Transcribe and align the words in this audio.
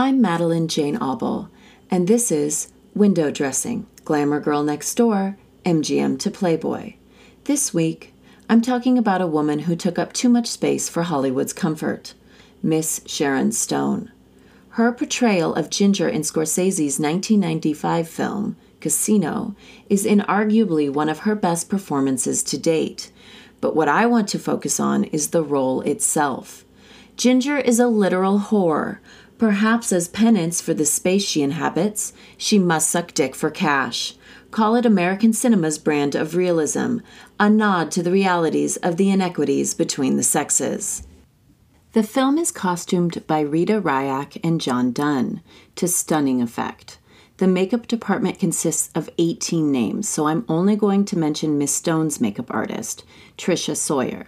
I'm 0.00 0.22
Madelaine 0.22 0.68
Jane 0.68 0.96
Auble, 0.96 1.50
and 1.90 2.08
this 2.08 2.32
is 2.32 2.72
Window 2.94 3.30
Dressing 3.30 3.86
Glamour 4.06 4.40
Girl 4.40 4.62
Next 4.62 4.94
Door, 4.94 5.36
MGM 5.66 6.18
to 6.20 6.30
Playboy. 6.30 6.94
This 7.44 7.74
week, 7.74 8.14
I'm 8.48 8.62
talking 8.62 8.96
about 8.96 9.20
a 9.20 9.26
woman 9.26 9.58
who 9.58 9.76
took 9.76 9.98
up 9.98 10.14
too 10.14 10.30
much 10.30 10.46
space 10.46 10.88
for 10.88 11.02
Hollywood's 11.02 11.52
comfort 11.52 12.14
Miss 12.62 13.02
Sharon 13.04 13.52
Stone. 13.52 14.10
Her 14.70 14.90
portrayal 14.90 15.54
of 15.54 15.68
Ginger 15.68 16.08
in 16.08 16.22
Scorsese's 16.22 16.98
1995 16.98 18.08
film, 18.08 18.56
Casino, 18.80 19.54
is 19.90 20.06
inarguably 20.06 20.90
one 20.90 21.10
of 21.10 21.20
her 21.20 21.34
best 21.34 21.68
performances 21.68 22.42
to 22.44 22.56
date. 22.56 23.12
But 23.60 23.76
what 23.76 23.88
I 23.88 24.06
want 24.06 24.30
to 24.30 24.38
focus 24.38 24.80
on 24.80 25.04
is 25.04 25.28
the 25.28 25.44
role 25.44 25.82
itself. 25.82 26.64
Ginger 27.18 27.58
is 27.58 27.78
a 27.78 27.86
literal 27.86 28.38
whore. 28.38 29.00
Perhaps 29.40 29.90
as 29.90 30.06
penance 30.06 30.60
for 30.60 30.74
the 30.74 30.84
space 30.84 31.24
she 31.24 31.40
inhabits, 31.40 32.12
she 32.36 32.58
must 32.58 32.90
suck 32.90 33.14
dick 33.14 33.34
for 33.34 33.48
cash. 33.48 34.12
Call 34.50 34.76
it 34.76 34.84
American 34.84 35.32
cinema's 35.32 35.78
brand 35.78 36.14
of 36.14 36.36
realism, 36.36 36.98
a 37.38 37.48
nod 37.48 37.90
to 37.92 38.02
the 38.02 38.12
realities 38.12 38.76
of 38.76 38.98
the 38.98 39.08
inequities 39.10 39.72
between 39.72 40.18
the 40.18 40.22
sexes. 40.22 41.06
The 41.94 42.02
film 42.02 42.36
is 42.36 42.52
costumed 42.52 43.26
by 43.26 43.40
Rita 43.40 43.80
Ryack 43.80 44.38
and 44.44 44.60
John 44.60 44.92
Dunn 44.92 45.40
to 45.76 45.88
stunning 45.88 46.42
effect. 46.42 46.98
The 47.38 47.46
makeup 47.46 47.86
department 47.86 48.38
consists 48.38 48.90
of 48.94 49.08
18 49.16 49.72
names, 49.72 50.06
so 50.06 50.26
I'm 50.26 50.44
only 50.50 50.76
going 50.76 51.06
to 51.06 51.18
mention 51.18 51.56
Miss 51.56 51.74
Stone's 51.74 52.20
makeup 52.20 52.52
artist, 52.52 53.04
Tricia 53.38 53.74
Sawyer. 53.74 54.26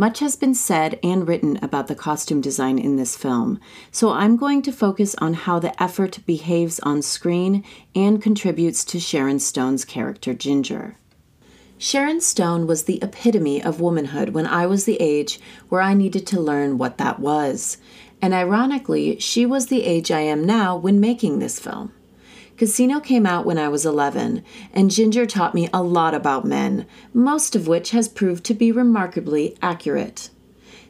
Much 0.00 0.20
has 0.20 0.36
been 0.36 0.54
said 0.54 0.96
and 1.02 1.26
written 1.26 1.58
about 1.60 1.88
the 1.88 1.94
costume 1.94 2.40
design 2.40 2.78
in 2.78 2.94
this 2.94 3.16
film, 3.16 3.58
so 3.90 4.10
I'm 4.10 4.36
going 4.36 4.62
to 4.62 4.70
focus 4.70 5.16
on 5.16 5.34
how 5.34 5.58
the 5.58 5.82
effort 5.82 6.20
behaves 6.24 6.78
on 6.84 7.02
screen 7.02 7.64
and 7.96 8.22
contributes 8.22 8.84
to 8.84 9.00
Sharon 9.00 9.40
Stone's 9.40 9.84
character 9.84 10.34
Ginger. 10.34 10.96
Sharon 11.78 12.20
Stone 12.20 12.68
was 12.68 12.84
the 12.84 13.02
epitome 13.02 13.60
of 13.60 13.80
womanhood 13.80 14.28
when 14.28 14.46
I 14.46 14.66
was 14.66 14.84
the 14.84 14.98
age 15.00 15.40
where 15.68 15.82
I 15.82 15.94
needed 15.94 16.28
to 16.28 16.40
learn 16.40 16.78
what 16.78 16.98
that 16.98 17.18
was. 17.18 17.78
And 18.22 18.32
ironically, 18.32 19.18
she 19.18 19.44
was 19.46 19.66
the 19.66 19.82
age 19.82 20.12
I 20.12 20.20
am 20.20 20.46
now 20.46 20.76
when 20.76 21.00
making 21.00 21.40
this 21.40 21.58
film. 21.58 21.92
Casino 22.58 22.98
came 22.98 23.24
out 23.24 23.46
when 23.46 23.56
I 23.56 23.68
was 23.68 23.86
11, 23.86 24.42
and 24.72 24.90
Ginger 24.90 25.26
taught 25.26 25.54
me 25.54 25.68
a 25.72 25.80
lot 25.80 26.12
about 26.12 26.44
men, 26.44 26.86
most 27.14 27.54
of 27.54 27.68
which 27.68 27.90
has 27.90 28.08
proved 28.08 28.42
to 28.46 28.54
be 28.54 28.72
remarkably 28.72 29.56
accurate. 29.62 30.30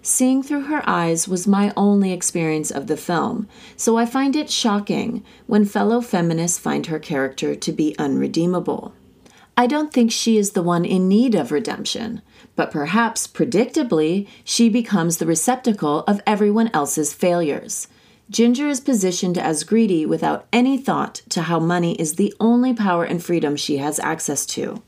Seeing 0.01 0.43
through 0.43 0.63
her 0.63 0.83
eyes 0.89 1.29
was 1.29 1.47
my 1.47 1.75
only 1.77 2.11
experience 2.11 2.71
of 2.71 2.87
the 2.87 2.97
film, 2.97 3.47
so 3.77 3.99
I 3.99 4.07
find 4.07 4.35
it 4.35 4.49
shocking 4.49 5.23
when 5.47 5.67
fellow 5.67 6.01
feminists 6.01 6.59
find 6.59 6.87
her 6.87 6.99
character 6.99 7.55
to 7.55 7.73
be 7.73 7.95
unredeemable. 7.99 8.95
I 9.55 9.67
don't 9.67 9.93
think 9.93 10.11
she 10.11 10.39
is 10.39 10.53
the 10.53 10.63
one 10.63 10.87
in 10.87 11.07
need 11.07 11.35
of 11.35 11.53
redemption, 11.53 12.23
but 12.57 12.71
perhaps 12.71 13.27
predictably, 13.27 14.27
she 14.43 14.71
becomes 14.71 15.19
the 15.19 15.27
receptacle 15.27 16.05
of 16.07 16.23
everyone 16.27 16.71
else's 16.73 17.13
failures. 17.13 17.89
Ginger 18.31 18.69
is 18.69 18.81
positioned 18.81 19.39
as 19.39 19.65
greedy 19.65 20.05
without 20.05 20.47
any 20.53 20.77
thought 20.77 21.23
to 21.31 21.43
how 21.43 21.59
money 21.59 21.95
is 21.95 22.15
the 22.15 22.35
only 22.39 22.75
power 22.75 23.05
and 23.05 23.25
freedom 23.25 23.57
she 23.57 23.79
has 23.79 23.99
access 24.01 24.45
to. 24.47 24.83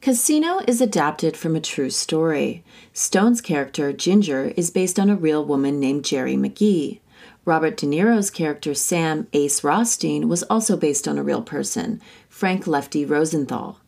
Casino 0.00 0.60
is 0.68 0.80
adapted 0.80 1.36
from 1.36 1.56
a 1.56 1.60
true 1.60 1.90
story. 1.90 2.62
Stone's 2.92 3.40
character, 3.40 3.92
Ginger, 3.92 4.52
is 4.56 4.70
based 4.70 5.00
on 5.00 5.10
a 5.10 5.16
real 5.16 5.44
woman 5.44 5.80
named 5.80 6.04
Geri 6.04 6.36
McGee. 6.36 7.00
Robert 7.44 7.76
De 7.76 7.86
Niro's 7.86 8.30
character, 8.30 8.74
Sam 8.74 9.26
Ace 9.32 9.64
Rothstein, 9.64 10.28
was 10.28 10.44
also 10.44 10.76
based 10.76 11.08
on 11.08 11.18
a 11.18 11.24
real 11.24 11.42
person, 11.42 12.00
Frank 12.28 12.68
Lefty 12.68 13.04
Rosenthal. 13.04 13.80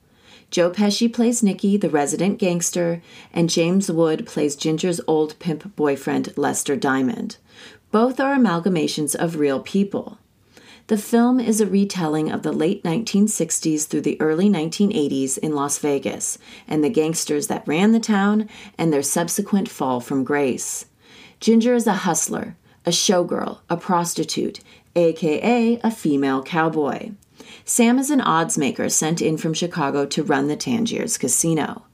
Joe 0.51 0.71
Pesci 0.71 1.13
plays 1.13 1.43
Nicky, 1.43 1.77
the 1.77 1.91
resident 1.91 2.39
gangster, 2.39 3.03
and 3.33 3.51
James 3.51 3.93
Wood 3.93 4.27
plays 4.27 4.57
Ginger's 4.57 5.01
old 5.07 5.39
pimp 5.39 5.77
boyfriend, 5.77 6.33
Lester 6.37 6.75
Diamond. 6.75 7.37
Both 7.91 8.21
are 8.21 8.37
amalgamations 8.37 9.15
of 9.15 9.37
real 9.37 9.61
people. 9.61 10.19
The 10.89 10.99
film 10.99 11.41
is 11.41 11.61
a 11.61 11.67
retelling 11.67 12.31
of 12.31 12.43
the 12.43 12.53
late 12.53 12.83
1960s 12.83 13.87
through 13.87 14.03
the 14.03 14.21
early 14.21 14.49
1980s 14.49 15.39
in 15.39 15.55
Las 15.55 15.79
Vegas 15.79 16.39
and 16.67 16.85
the 16.85 16.91
gangsters 16.91 17.47
that 17.47 17.67
ran 17.67 17.93
the 17.93 18.01
town 18.01 18.49
and 18.77 18.93
their 18.93 19.03
subsequent 19.03 19.69
fall 19.69 20.01
from 20.01 20.25
grace. 20.25 20.87
Ginger 21.41 21.75
is 21.75 21.87
a 21.87 22.05
hustler, 22.05 22.57
a 22.85 22.91
showgirl, 22.91 23.61
a 23.71 23.77
prostitute, 23.77 24.61
aka 24.95 25.81
a 25.83 25.91
female 25.91 26.43
cowboy. 26.43 27.13
Sam 27.65 27.99
is 27.99 28.11
an 28.11 28.21
odds 28.21 28.59
maker 28.59 28.89
sent 28.89 29.23
in 29.23 29.39
from 29.39 29.55
Chicago 29.55 30.05
to 30.07 30.23
run 30.23 30.49
the 30.49 30.57
Tangiers 30.57 31.17
casino. 31.17 31.85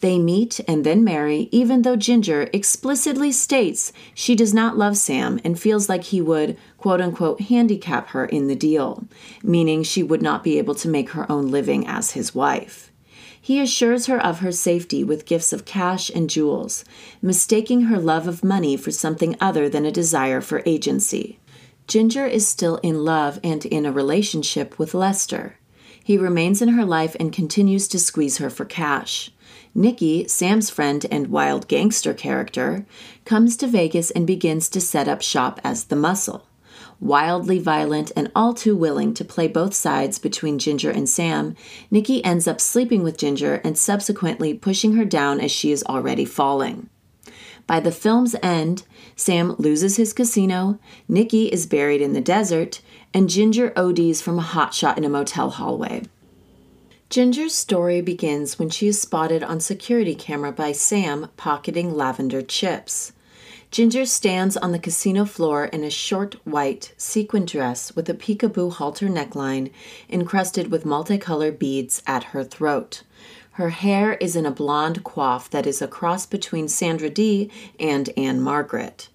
They 0.00 0.18
meet 0.18 0.60
and 0.68 0.84
then 0.84 1.04
marry, 1.04 1.48
even 1.52 1.82
though 1.82 1.96
Ginger 1.96 2.50
explicitly 2.52 3.32
states 3.32 3.92
she 4.14 4.34
does 4.34 4.52
not 4.52 4.76
love 4.76 4.96
Sam 4.96 5.40
and 5.42 5.58
feels 5.58 5.88
like 5.88 6.04
he 6.04 6.20
would, 6.20 6.58
quote 6.76 7.00
unquote, 7.00 7.40
handicap 7.42 8.08
her 8.08 8.26
in 8.26 8.46
the 8.46 8.54
deal, 8.54 9.04
meaning 9.42 9.82
she 9.82 10.02
would 10.02 10.20
not 10.20 10.44
be 10.44 10.58
able 10.58 10.74
to 10.76 10.88
make 10.88 11.10
her 11.10 11.30
own 11.30 11.50
living 11.50 11.86
as 11.86 12.12
his 12.12 12.34
wife. 12.34 12.92
He 13.40 13.60
assures 13.60 14.06
her 14.06 14.20
of 14.22 14.40
her 14.40 14.52
safety 14.52 15.04
with 15.04 15.24
gifts 15.24 15.52
of 15.52 15.64
cash 15.64 16.10
and 16.10 16.28
jewels, 16.28 16.84
mistaking 17.22 17.82
her 17.82 17.98
love 17.98 18.26
of 18.26 18.42
money 18.44 18.76
for 18.76 18.90
something 18.90 19.36
other 19.40 19.68
than 19.68 19.86
a 19.86 19.92
desire 19.92 20.40
for 20.40 20.64
agency. 20.66 21.38
Ginger 21.86 22.26
is 22.26 22.46
still 22.46 22.78
in 22.78 23.04
love 23.04 23.38
and 23.44 23.64
in 23.64 23.86
a 23.86 23.92
relationship 23.92 24.78
with 24.78 24.94
Lester. 24.94 25.58
He 26.02 26.18
remains 26.18 26.60
in 26.60 26.70
her 26.70 26.84
life 26.84 27.14
and 27.20 27.32
continues 27.32 27.86
to 27.88 28.00
squeeze 28.00 28.38
her 28.38 28.50
for 28.50 28.64
cash. 28.64 29.30
Nicky, 29.76 30.26
Sam's 30.26 30.70
friend 30.70 31.04
and 31.10 31.26
wild 31.26 31.68
gangster 31.68 32.14
character, 32.14 32.86
comes 33.26 33.58
to 33.58 33.66
Vegas 33.66 34.10
and 34.10 34.26
begins 34.26 34.70
to 34.70 34.80
set 34.80 35.06
up 35.06 35.20
shop 35.20 35.60
as 35.62 35.84
the 35.84 35.96
muscle. 35.96 36.46
Wildly 36.98 37.58
violent 37.58 38.10
and 38.16 38.32
all 38.34 38.54
too 38.54 38.74
willing 38.74 39.12
to 39.12 39.22
play 39.22 39.48
both 39.48 39.74
sides 39.74 40.18
between 40.18 40.58
Ginger 40.58 40.90
and 40.90 41.06
Sam, 41.06 41.54
Nicky 41.90 42.24
ends 42.24 42.48
up 42.48 42.58
sleeping 42.58 43.02
with 43.02 43.18
Ginger 43.18 43.60
and 43.62 43.76
subsequently 43.76 44.54
pushing 44.54 44.94
her 44.94 45.04
down 45.04 45.42
as 45.42 45.52
she 45.52 45.72
is 45.72 45.84
already 45.84 46.24
falling. 46.24 46.88
By 47.66 47.80
the 47.80 47.92
film's 47.92 48.34
end, 48.42 48.84
Sam 49.14 49.56
loses 49.58 49.96
his 49.96 50.14
casino, 50.14 50.78
Nicky 51.06 51.48
is 51.48 51.66
buried 51.66 52.00
in 52.00 52.14
the 52.14 52.22
desert, 52.22 52.80
and 53.12 53.28
Ginger 53.28 53.74
ODs 53.76 54.22
from 54.22 54.38
a 54.38 54.42
hotshot 54.42 54.96
in 54.96 55.04
a 55.04 55.10
motel 55.10 55.50
hallway. 55.50 56.04
Ginger's 57.08 57.54
story 57.54 58.00
begins 58.00 58.58
when 58.58 58.68
she 58.68 58.88
is 58.88 59.00
spotted 59.00 59.44
on 59.44 59.60
security 59.60 60.16
camera 60.16 60.50
by 60.50 60.72
Sam 60.72 61.28
pocketing 61.36 61.94
lavender 61.94 62.42
chips. 62.42 63.12
Ginger 63.70 64.06
stands 64.06 64.56
on 64.56 64.72
the 64.72 64.78
casino 64.80 65.24
floor 65.24 65.66
in 65.66 65.84
a 65.84 65.90
short 65.90 66.34
white 66.44 66.92
sequin 66.96 67.44
dress 67.44 67.94
with 67.94 68.08
a 68.08 68.14
peekaboo 68.14 68.72
halter 68.72 69.06
neckline 69.06 69.70
encrusted 70.08 70.72
with 70.72 70.84
multicolored 70.84 71.60
beads 71.60 72.02
at 72.08 72.24
her 72.24 72.42
throat. 72.42 73.04
Her 73.52 73.70
hair 73.70 74.14
is 74.14 74.34
in 74.34 74.44
a 74.44 74.50
blonde 74.50 75.04
coif 75.04 75.48
that 75.50 75.66
is 75.66 75.80
a 75.80 75.88
cross 75.88 76.26
between 76.26 76.66
Sandra 76.66 77.08
Dee 77.08 77.50
and 77.78 78.10
Ann-Margret. 78.16 79.08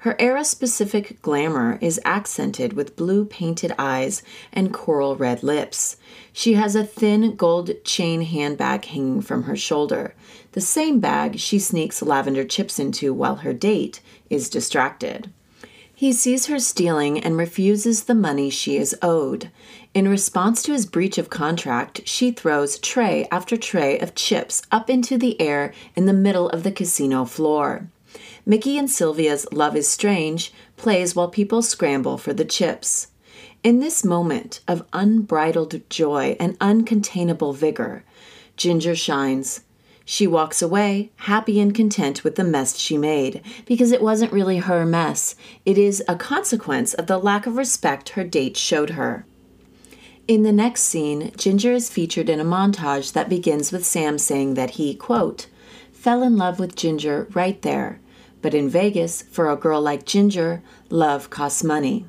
Her 0.00 0.14
era 0.20 0.44
specific 0.44 1.20
glamour 1.22 1.78
is 1.80 2.00
accented 2.04 2.74
with 2.74 2.94
blue 2.94 3.24
painted 3.24 3.72
eyes 3.78 4.22
and 4.52 4.72
coral 4.72 5.16
red 5.16 5.42
lips. 5.42 5.96
She 6.38 6.52
has 6.52 6.76
a 6.76 6.84
thin 6.84 7.34
gold 7.34 7.70
chain 7.82 8.20
handbag 8.20 8.84
hanging 8.84 9.22
from 9.22 9.44
her 9.44 9.56
shoulder, 9.56 10.14
the 10.52 10.60
same 10.60 11.00
bag 11.00 11.38
she 11.38 11.58
sneaks 11.58 12.02
lavender 12.02 12.44
chips 12.44 12.78
into 12.78 13.14
while 13.14 13.36
her 13.36 13.54
date 13.54 14.02
is 14.28 14.50
distracted. 14.50 15.30
He 15.94 16.12
sees 16.12 16.44
her 16.44 16.58
stealing 16.58 17.18
and 17.18 17.38
refuses 17.38 18.04
the 18.04 18.14
money 18.14 18.50
she 18.50 18.76
is 18.76 18.94
owed. 19.00 19.50
In 19.94 20.10
response 20.10 20.62
to 20.64 20.72
his 20.72 20.84
breach 20.84 21.16
of 21.16 21.30
contract, 21.30 22.02
she 22.04 22.32
throws 22.32 22.78
tray 22.78 23.26
after 23.32 23.56
tray 23.56 23.98
of 23.98 24.14
chips 24.14 24.60
up 24.70 24.90
into 24.90 25.16
the 25.16 25.40
air 25.40 25.72
in 25.94 26.04
the 26.04 26.12
middle 26.12 26.50
of 26.50 26.64
the 26.64 26.70
casino 26.70 27.24
floor. 27.24 27.88
Mickey 28.44 28.76
and 28.76 28.90
Sylvia's 28.90 29.50
Love 29.52 29.74
is 29.74 29.88
Strange 29.88 30.52
plays 30.76 31.16
while 31.16 31.28
people 31.28 31.62
scramble 31.62 32.18
for 32.18 32.34
the 32.34 32.44
chips. 32.44 33.06
In 33.62 33.80
this 33.80 34.04
moment 34.04 34.60
of 34.68 34.86
unbridled 34.92 35.80
joy 35.90 36.36
and 36.38 36.58
uncontainable 36.58 37.54
vigor, 37.54 38.04
Ginger 38.56 38.94
shines. 38.94 39.62
She 40.04 40.26
walks 40.26 40.62
away, 40.62 41.10
happy 41.16 41.58
and 41.58 41.74
content 41.74 42.22
with 42.22 42.36
the 42.36 42.44
mess 42.44 42.78
she 42.78 42.96
made, 42.96 43.42
because 43.64 43.90
it 43.90 44.02
wasn't 44.02 44.32
really 44.32 44.58
her 44.58 44.86
mess. 44.86 45.34
It 45.64 45.78
is 45.78 46.02
a 46.06 46.14
consequence 46.14 46.94
of 46.94 47.08
the 47.08 47.18
lack 47.18 47.46
of 47.46 47.56
respect 47.56 48.10
her 48.10 48.22
date 48.22 48.56
showed 48.56 48.90
her. 48.90 49.26
In 50.28 50.42
the 50.42 50.52
next 50.52 50.82
scene, 50.82 51.32
Ginger 51.36 51.72
is 51.72 51.90
featured 51.90 52.28
in 52.28 52.38
a 52.38 52.44
montage 52.44 53.12
that 53.12 53.28
begins 53.28 53.72
with 53.72 53.84
Sam 53.84 54.18
saying 54.18 54.54
that 54.54 54.70
he, 54.70 54.94
quote, 54.94 55.48
fell 55.92 56.22
in 56.22 56.36
love 56.36 56.60
with 56.60 56.76
Ginger 56.76 57.26
right 57.32 57.60
there 57.62 58.00
but 58.46 58.54
in 58.54 58.68
Vegas, 58.68 59.22
for 59.22 59.50
a 59.50 59.56
girl 59.56 59.80
like 59.80 60.06
Ginger, 60.06 60.62
love 60.88 61.30
costs 61.30 61.64
money. 61.64 62.06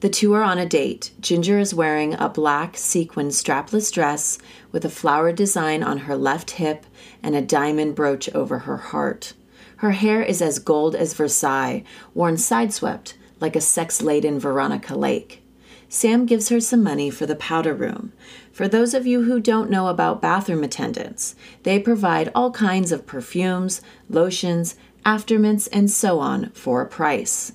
The 0.00 0.08
two 0.08 0.32
are 0.32 0.42
on 0.42 0.56
a 0.56 0.64
date. 0.64 1.10
Ginger 1.20 1.58
is 1.58 1.74
wearing 1.74 2.14
a 2.14 2.30
black 2.30 2.78
sequin 2.78 3.28
strapless 3.28 3.92
dress 3.92 4.38
with 4.72 4.84
a 4.86 4.90
flower 4.90 5.30
design 5.30 5.82
on 5.82 5.98
her 5.98 6.16
left 6.16 6.52
hip 6.52 6.86
and 7.22 7.36
a 7.36 7.42
diamond 7.42 7.96
brooch 7.96 8.28
over 8.34 8.60
her 8.60 8.78
heart. 8.78 9.34
Her 9.76 9.90
hair 9.92 10.22
is 10.22 10.40
as 10.40 10.58
gold 10.58 10.94
as 10.94 11.12
Versailles, 11.12 11.84
worn 12.14 12.36
sideswept 12.36 13.14
like 13.40 13.54
a 13.54 13.60
sex 13.60 14.00
laden 14.00 14.38
Veronica 14.38 14.96
Lake. 14.96 15.42
Sam 15.90 16.24
gives 16.24 16.48
her 16.48 16.60
some 16.60 16.82
money 16.82 17.10
for 17.10 17.26
the 17.26 17.36
powder 17.36 17.74
room. 17.74 18.12
For 18.52 18.68
those 18.68 18.94
of 18.94 19.06
you 19.06 19.24
who 19.24 19.38
don't 19.38 19.70
know 19.70 19.88
about 19.88 20.22
bathroom 20.22 20.62
attendants, 20.62 21.34
they 21.64 21.78
provide 21.78 22.30
all 22.34 22.52
kinds 22.52 22.90
of 22.90 23.06
perfumes, 23.06 23.82
lotions, 24.08 24.76
aftermints, 25.04 25.66
and 25.66 25.90
so 25.90 26.20
on 26.20 26.50
for 26.50 26.80
a 26.80 26.88
price. 26.88 27.52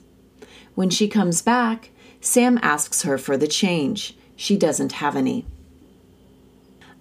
When 0.75 0.89
she 0.89 1.07
comes 1.07 1.41
back, 1.41 1.91
Sam 2.25 2.59
asks 2.63 3.03
her 3.03 3.19
for 3.19 3.37
the 3.37 3.47
change. 3.47 4.17
She 4.35 4.57
doesn't 4.57 4.93
have 4.93 5.15
any. 5.15 5.45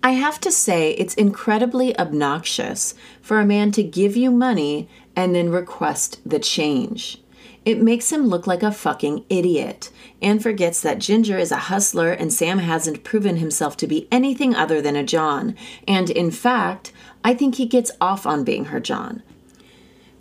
I 0.02 0.10
have 0.10 0.38
to 0.40 0.52
say, 0.52 0.90
it's 0.92 1.14
incredibly 1.14 1.98
obnoxious 1.98 2.94
for 3.22 3.40
a 3.40 3.46
man 3.46 3.72
to 3.72 3.82
give 3.82 4.18
you 4.18 4.30
money 4.30 4.86
and 5.16 5.34
then 5.34 5.48
request 5.48 6.20
the 6.26 6.38
change. 6.38 7.22
It 7.64 7.80
makes 7.80 8.12
him 8.12 8.26
look 8.26 8.46
like 8.46 8.62
a 8.62 8.70
fucking 8.70 9.24
idiot 9.30 9.90
and 10.20 10.42
forgets 10.42 10.82
that 10.82 10.98
Ginger 10.98 11.38
is 11.38 11.50
a 11.50 11.56
hustler 11.72 12.12
and 12.12 12.30
Sam 12.30 12.58
hasn't 12.58 13.02
proven 13.02 13.38
himself 13.38 13.78
to 13.78 13.86
be 13.86 14.06
anything 14.12 14.54
other 14.54 14.82
than 14.82 14.94
a 14.94 15.02
John. 15.02 15.56
And 15.88 16.10
in 16.10 16.30
fact, 16.30 16.92
I 17.24 17.32
think 17.32 17.54
he 17.54 17.64
gets 17.64 17.90
off 17.98 18.26
on 18.26 18.44
being 18.44 18.66
her 18.66 18.78
John. 18.78 19.22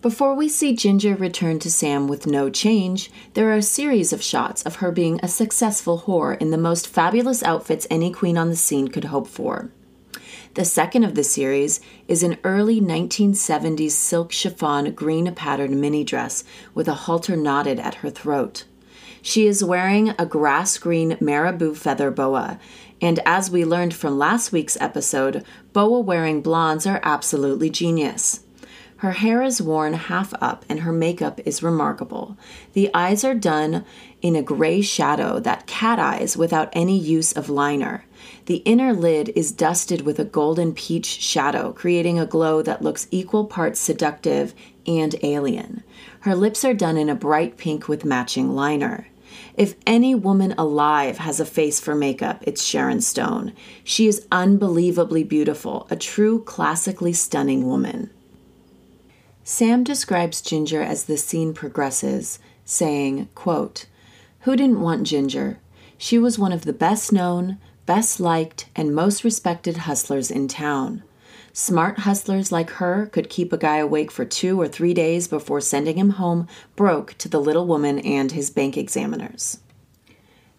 Before 0.04 0.36
we 0.36 0.50
see 0.50 0.76
Ginger 0.76 1.16
return 1.16 1.60
to 1.60 1.72
Sam 1.72 2.10
with 2.10 2.28
no 2.28 2.50
change, 2.50 3.10
there 3.36 3.50
are 3.52 3.56
a 3.56 3.62
series 3.62 4.12
of 4.12 4.22
shots 4.22 4.62
of 4.64 4.76
her 4.76 4.92
being 4.92 5.18
a 5.24 5.30
successful 5.30 6.04
whore 6.06 6.38
in 6.42 6.52
the 6.52 6.58
most 6.58 6.90
fabulous 6.90 7.42
outfits 7.42 7.88
any 7.90 8.12
queen 8.12 8.38
on 8.38 8.50
the 8.50 8.58
scene 8.58 8.90
could 8.90 9.06
hope 9.06 9.28
for. 9.28 9.72
The 10.56 10.66
second 10.66 11.06
of 11.06 11.16
the 11.16 11.24
series 11.24 11.80
is 12.10 12.22
an 12.22 12.38
early 12.44 12.82
1970s 12.82 13.92
silk 13.92 14.34
chiffon 14.34 14.92
green 14.92 15.34
patterned 15.36 15.80
mini 15.80 16.04
dress 16.04 16.44
with 16.74 16.90
a 16.90 17.06
halter 17.06 17.38
knotted 17.38 17.80
at 17.80 17.96
her 17.96 18.10
throat. 18.10 18.66
She 19.22 19.48
is 19.48 19.64
wearing 19.64 20.10
a 20.20 20.26
grass 20.26 20.78
green 20.78 21.16
marabou 21.22 21.76
feather 21.76 22.12
boa, 22.12 22.60
and 23.00 23.22
as 23.26 23.50
we 23.50 23.64
learned 23.64 23.94
from 23.94 24.18
last 24.18 24.52
week's 24.52 24.76
episode, 24.82 25.46
boa 25.72 26.02
wearing 26.02 26.42
blondes 26.42 26.86
are 26.86 27.00
absolutely 27.04 27.70
genius. 27.70 28.43
Her 29.04 29.12
hair 29.12 29.42
is 29.42 29.62
worn 29.62 29.96
half 29.96 30.34
up 30.40 30.64
and 30.70 30.80
her 30.80 30.94
makeup 30.94 31.42
is 31.44 31.62
remarkable. 31.62 32.38
The 32.72 32.90
eyes 32.94 33.26
are 33.26 33.36
done 33.36 33.84
in 34.22 34.38
a 34.38 34.42
gray 34.42 34.82
shadow 34.82 35.42
that 35.42 35.68
cat 35.68 36.00
eyes 36.00 36.38
without 36.38 36.70
any 36.72 36.98
use 36.98 37.34
of 37.34 37.50
liner. 37.50 38.06
The 38.46 38.64
inner 38.64 38.94
lid 38.94 39.34
is 39.36 39.52
dusted 39.52 40.04
with 40.04 40.20
a 40.20 40.24
golden 40.24 40.74
peach 40.74 41.06
shadow, 41.06 41.74
creating 41.74 42.18
a 42.18 42.26
glow 42.26 42.62
that 42.62 42.82
looks 42.82 43.10
equal 43.12 43.44
parts 43.44 43.82
seductive 43.82 44.54
and 44.88 45.14
alien. 45.22 45.84
Her 46.22 46.34
lips 46.34 46.64
are 46.64 46.74
done 46.74 46.96
in 46.96 47.10
a 47.10 47.14
bright 47.14 47.58
pink 47.58 47.90
with 47.90 48.06
matching 48.06 48.56
liner. 48.56 49.10
If 49.58 49.76
any 49.86 50.16
woman 50.16 50.54
alive 50.58 51.18
has 51.18 51.42
a 51.42 51.46
face 51.46 51.78
for 51.78 51.94
makeup, 51.94 52.42
it's 52.48 52.64
Sharon 52.64 53.02
Stone. 53.02 53.52
She 53.84 54.08
is 54.08 54.26
unbelievably 54.32 55.26
beautiful, 55.26 55.88
a 55.90 55.98
true 55.98 56.42
classically 56.42 57.12
stunning 57.12 57.68
woman. 57.68 58.10
Sam 59.46 59.84
describes 59.84 60.42
Ginger 60.42 60.82
as 60.82 61.04
the 61.04 61.18
scene 61.18 61.54
progresses, 61.54 62.40
saying, 62.64 63.28
quote, 63.36 63.88
Who 64.42 64.56
didn't 64.56 64.80
want 64.80 65.06
Ginger? 65.06 65.60
She 65.98 66.18
was 66.18 66.40
one 66.40 66.54
of 66.54 66.64
the 66.64 66.72
best 66.72 67.12
known, 67.12 67.58
best 67.86 68.22
liked, 68.22 68.70
and 68.74 68.96
most 68.96 69.26
respected 69.26 69.78
hustlers 69.78 70.32
in 70.32 70.48
town. 70.48 71.04
Smart 71.52 72.00
hustlers 72.00 72.52
like 72.52 72.72
her 72.72 73.08
could 73.08 73.30
keep 73.30 73.52
a 73.52 73.58
guy 73.58 73.78
awake 73.78 74.12
for 74.12 74.24
two 74.24 74.60
or 74.60 74.68
three 74.68 74.94
days 74.94 75.28
before 75.28 75.62
sending 75.62 75.98
him 75.98 76.12
home 76.12 76.48
broke 76.76 77.16
to 77.18 77.28
the 77.28 77.42
little 77.42 77.68
woman 77.68 78.00
and 78.00 78.32
his 78.32 78.50
bank 78.50 78.78
examiners. 78.78 79.60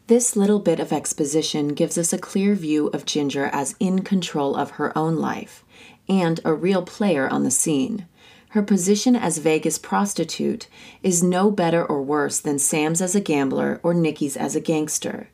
This 0.06 0.36
little 0.36 0.60
bit 0.60 0.78
of 0.78 0.92
exposition 0.92 1.68
gives 1.68 1.96
us 1.96 2.12
a 2.12 2.18
clear 2.18 2.54
view 2.54 2.88
of 2.88 3.06
Ginger 3.06 3.46
as 3.46 3.74
in 3.80 4.02
control 4.02 4.54
of 4.54 4.72
her 4.72 4.96
own 4.96 5.16
life 5.16 5.64
and 6.06 6.38
a 6.44 6.52
real 6.52 6.82
player 6.82 7.26
on 7.26 7.42
the 7.42 7.50
scene. 7.50 8.06
Her 8.54 8.62
position 8.62 9.16
as 9.16 9.38
Vegas 9.38 9.78
prostitute 9.78 10.68
is 11.02 11.24
no 11.24 11.50
better 11.50 11.84
or 11.84 12.00
worse 12.00 12.38
than 12.38 12.60
Sam's 12.60 13.02
as 13.02 13.16
a 13.16 13.20
gambler 13.20 13.80
or 13.82 13.94
Nicky's 13.94 14.36
as 14.36 14.54
a 14.54 14.60
gangster. 14.60 15.28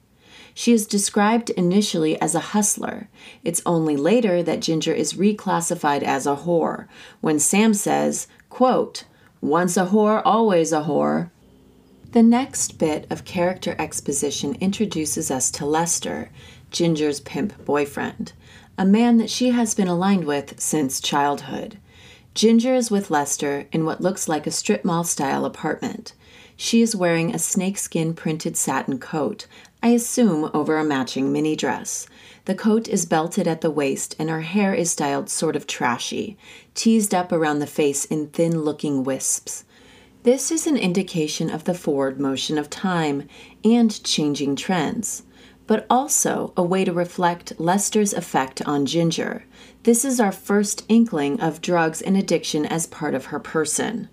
She 0.55 0.72
is 0.72 0.87
described 0.87 1.50
initially 1.50 2.19
as 2.19 2.34
a 2.34 2.55
hustler. 2.56 3.11
It's 3.44 3.61
only 3.67 3.94
later 3.94 4.43
that 4.44 4.62
Ginger 4.62 4.94
is 4.94 5.12
reclassified 5.12 6.02
as 6.02 6.26
a 6.26 6.34
whore, 6.34 6.87
when 7.20 7.38
Sam 7.38 7.75
says, 7.75 8.26
quote, 8.49 9.05
Once 9.43 9.76
a 9.76 9.88
whore, 9.88 10.23
always 10.25 10.73
a 10.73 10.84
whore. 10.84 11.28
The 12.12 12.23
next 12.23 12.78
bit 12.78 13.06
of 13.11 13.26
character 13.26 13.76
exposition 13.78 14.55
introduces 14.62 15.31
us 15.31 15.50
to 15.50 15.66
Lester, 15.66 16.31
Ginger's 16.70 17.20
pimp 17.20 17.66
boyfriend, 17.66 18.32
a 18.78 18.87
man 18.87 19.19
that 19.19 19.28
she 19.28 19.50
has 19.50 19.75
been 19.75 19.88
aligned 19.88 20.25
with 20.25 20.58
since 20.58 21.02
childhood. 21.02 21.76
Ginger 22.35 22.75
is 22.75 22.91
with 22.91 23.11
Lester 23.11 23.67
in 23.73 23.85
what 23.85 24.00
looks 24.00 24.29
like 24.29 24.47
a 24.47 24.53
strip 24.53 24.85
mall 24.85 25.03
style 25.03 25.44
apartment. 25.44 26.12
She 26.56 26.81
is 26.81 26.94
wearing 26.94 27.35
a 27.35 27.38
snakeskin 27.38 28.15
printed 28.15 28.56
satin 28.56 28.99
coat, 28.99 29.47
I 29.82 29.88
assume 29.88 30.50
over 30.53 30.77
a 30.77 30.85
matching 30.85 31.32
mini 31.32 31.56
dress. 31.56 32.06
The 32.44 32.55
coat 32.55 32.87
is 32.87 33.06
belted 33.06 33.49
at 33.49 33.62
the 33.62 33.71
waist 33.71 34.15
and 34.19 34.29
her 34.29 34.43
hair 34.43 34.75
is 34.75 34.91
styled 34.91 35.29
sort 35.29 35.56
of 35.56 35.67
trashy, 35.67 36.37
teased 36.75 37.15
up 37.15 37.32
around 37.32 37.59
the 37.59 37.67
face 37.67 38.05
in 38.05 38.29
thin 38.29 38.61
looking 38.62 39.03
wisps. 39.03 39.65
This 40.23 40.53
is 40.53 40.67
an 40.67 40.76
indication 40.76 41.50
of 41.50 41.65
the 41.65 41.75
forward 41.75 42.21
motion 42.21 42.59
of 42.59 42.69
time 42.69 43.26
and 43.65 44.05
changing 44.05 44.55
trends, 44.55 45.23
but 45.67 45.87
also 45.88 46.53
a 46.56 46.62
way 46.62 46.85
to 46.85 46.93
reflect 46.93 47.59
Lester's 47.59 48.12
effect 48.12 48.61
on 48.67 48.85
Ginger. 48.85 49.44
This 49.82 50.05
is 50.05 50.21
our 50.21 50.32
first 50.32 50.85
inkling 50.91 51.41
of 51.41 51.62
drugs 51.62 52.03
and 52.03 52.15
addiction 52.15 52.67
as 52.67 52.87
part 52.87 53.15
of 53.15 53.27
her 53.27 53.38
person. 53.38 54.11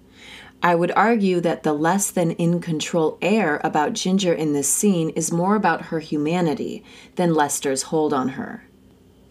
I 0.63 0.75
would 0.75 0.91
argue 0.91 1.41
that 1.41 1.63
the 1.63 1.73
less 1.73 2.09
than 2.09 2.31
in 2.31 2.61
control 2.61 3.17
air 3.21 3.59
about 3.65 3.91
Ginger 3.91 4.33
in 4.33 4.53
this 4.53 4.71
scene 4.71 5.09
is 5.09 5.31
more 5.31 5.55
about 5.55 5.87
her 5.87 5.99
humanity 5.99 6.85
than 7.15 7.33
Lester's 7.33 7.83
hold 7.83 8.13
on 8.13 8.29
her. 8.29 8.63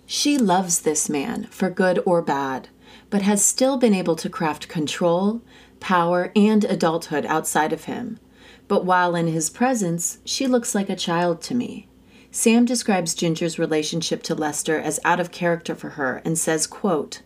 She 0.04 0.36
loves 0.36 0.82
this 0.82 1.08
man, 1.08 1.44
for 1.44 1.70
good 1.70 2.00
or 2.04 2.20
bad, 2.20 2.68
but 3.08 3.22
has 3.22 3.42
still 3.42 3.78
been 3.78 3.94
able 3.94 4.16
to 4.16 4.28
craft 4.28 4.68
control, 4.68 5.40
power, 5.80 6.32
and 6.36 6.64
adulthood 6.64 7.24
outside 7.26 7.72
of 7.72 7.84
him. 7.84 8.20
But 8.68 8.84
while 8.84 9.14
in 9.14 9.26
his 9.26 9.48
presence, 9.48 10.18
she 10.26 10.46
looks 10.46 10.74
like 10.74 10.90
a 10.90 10.96
child 10.96 11.40
to 11.42 11.54
me. 11.54 11.88
Sam 12.36 12.66
describes 12.66 13.14
Ginger's 13.14 13.58
relationship 13.58 14.22
to 14.24 14.34
Lester 14.34 14.78
as 14.78 15.00
out 15.06 15.20
of 15.20 15.30
character 15.30 15.74
for 15.74 15.88
her 15.88 16.20
and 16.22 16.38
says, 16.38 16.66
quote, 16.66 17.22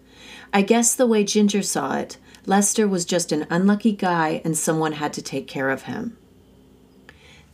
I 0.52 0.62
guess 0.62 0.94
the 0.94 1.04
way 1.04 1.24
Ginger 1.24 1.62
saw 1.62 1.96
it, 1.96 2.16
Lester 2.46 2.86
was 2.86 3.04
just 3.04 3.32
an 3.32 3.44
unlucky 3.50 3.90
guy 3.90 4.40
and 4.44 4.56
someone 4.56 4.92
had 4.92 5.12
to 5.14 5.20
take 5.20 5.48
care 5.48 5.68
of 5.68 5.82
him. 5.82 6.16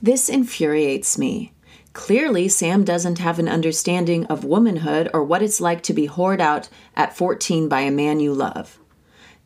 This 0.03 0.29
infuriates 0.29 1.17
me. 1.17 1.55
Clearly, 1.95 2.47
Sam 2.47 2.85
doesn't 2.85 3.21
have 3.21 3.39
an 3.39 3.49
understanding 3.49 4.27
of 4.27 4.45
womanhood 4.45 5.09
or 5.15 5.25
what 5.25 5.43
it's 5.43 5.59
like 5.59 5.83
to 5.85 5.95
be 5.95 6.09
whored 6.09 6.41
out 6.41 6.69
at 6.95 7.17
14 7.17 7.71
by 7.71 7.81
a 7.81 7.91
man 7.91 8.21
you 8.21 8.35
love. 8.35 8.79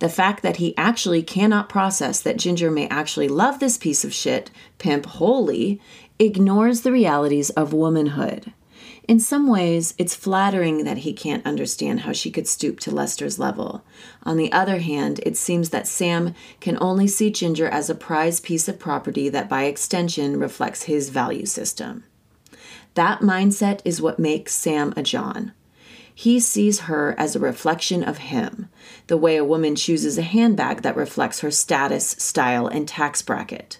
The 0.01 0.09
fact 0.09 0.43
that 0.43 0.57
he 0.57 0.77
actually 0.77 1.23
cannot 1.23 1.69
process 1.69 2.21
that 2.23 2.39
Ginger 2.39 2.71
may 2.71 2.89
actually 2.89 3.29
love 3.29 3.61
this 3.61 3.77
piece 3.79 4.03
of 4.03 4.15
shit, 4.15 4.51
pimp 4.79 5.05
wholly, 5.05 5.81
ignores 6.21 6.83
the 6.83 6.93
realities 6.93 7.51
of 7.51 7.73
womanhood. 7.73 8.53
In 9.09 9.19
some 9.19 9.49
ways, 9.49 9.95
it's 9.99 10.15
flattering 10.15 10.85
that 10.85 10.99
he 10.99 11.13
can't 11.13 11.45
understand 11.45 12.01
how 12.01 12.13
she 12.13 12.31
could 12.31 12.47
stoop 12.47 12.79
to 12.81 12.93
Lester's 12.93 13.41
level. 13.41 13.83
On 14.23 14.37
the 14.37 14.53
other 14.53 14.79
hand, 14.79 15.19
it 15.25 15.37
seems 15.37 15.71
that 15.71 15.89
Sam 15.89 16.35
can 16.61 16.79
only 16.81 17.09
see 17.09 17.31
Ginger 17.31 17.67
as 17.67 17.91
a 17.91 17.95
prized 17.97 18.45
piece 18.45 18.69
of 18.69 18.79
property 18.79 19.29
that 19.29 19.49
by 19.49 19.65
extension 19.65 20.39
reflects 20.39 20.85
his 20.85 21.09
value 21.09 21.47
system. 21.47 22.05
That 22.95 23.21
mindset 23.21 23.81
is 23.85 24.01
what 24.01 24.21
makes 24.21 24.55
Sam 24.55 24.93
a 24.97 25.03
John. 25.03 25.53
He 26.15 26.39
sees 26.39 26.81
her 26.81 27.15
as 27.19 27.35
a 27.35 27.41
reflection 27.41 28.05
of 28.05 28.19
him, 28.19 28.69
the 29.09 29.17
way 29.17 29.37
a 29.37 29.45
woman 29.45 29.75
chooses 29.75 30.19
a 30.19 30.23
handbag 30.23 30.83
that 30.83 30.97
reflects 30.97 31.41
her 31.41 31.51
status, 31.51 32.11
style, 32.11 32.69
and 32.69 32.87
tax 32.87 33.23
bracket. 33.23 33.79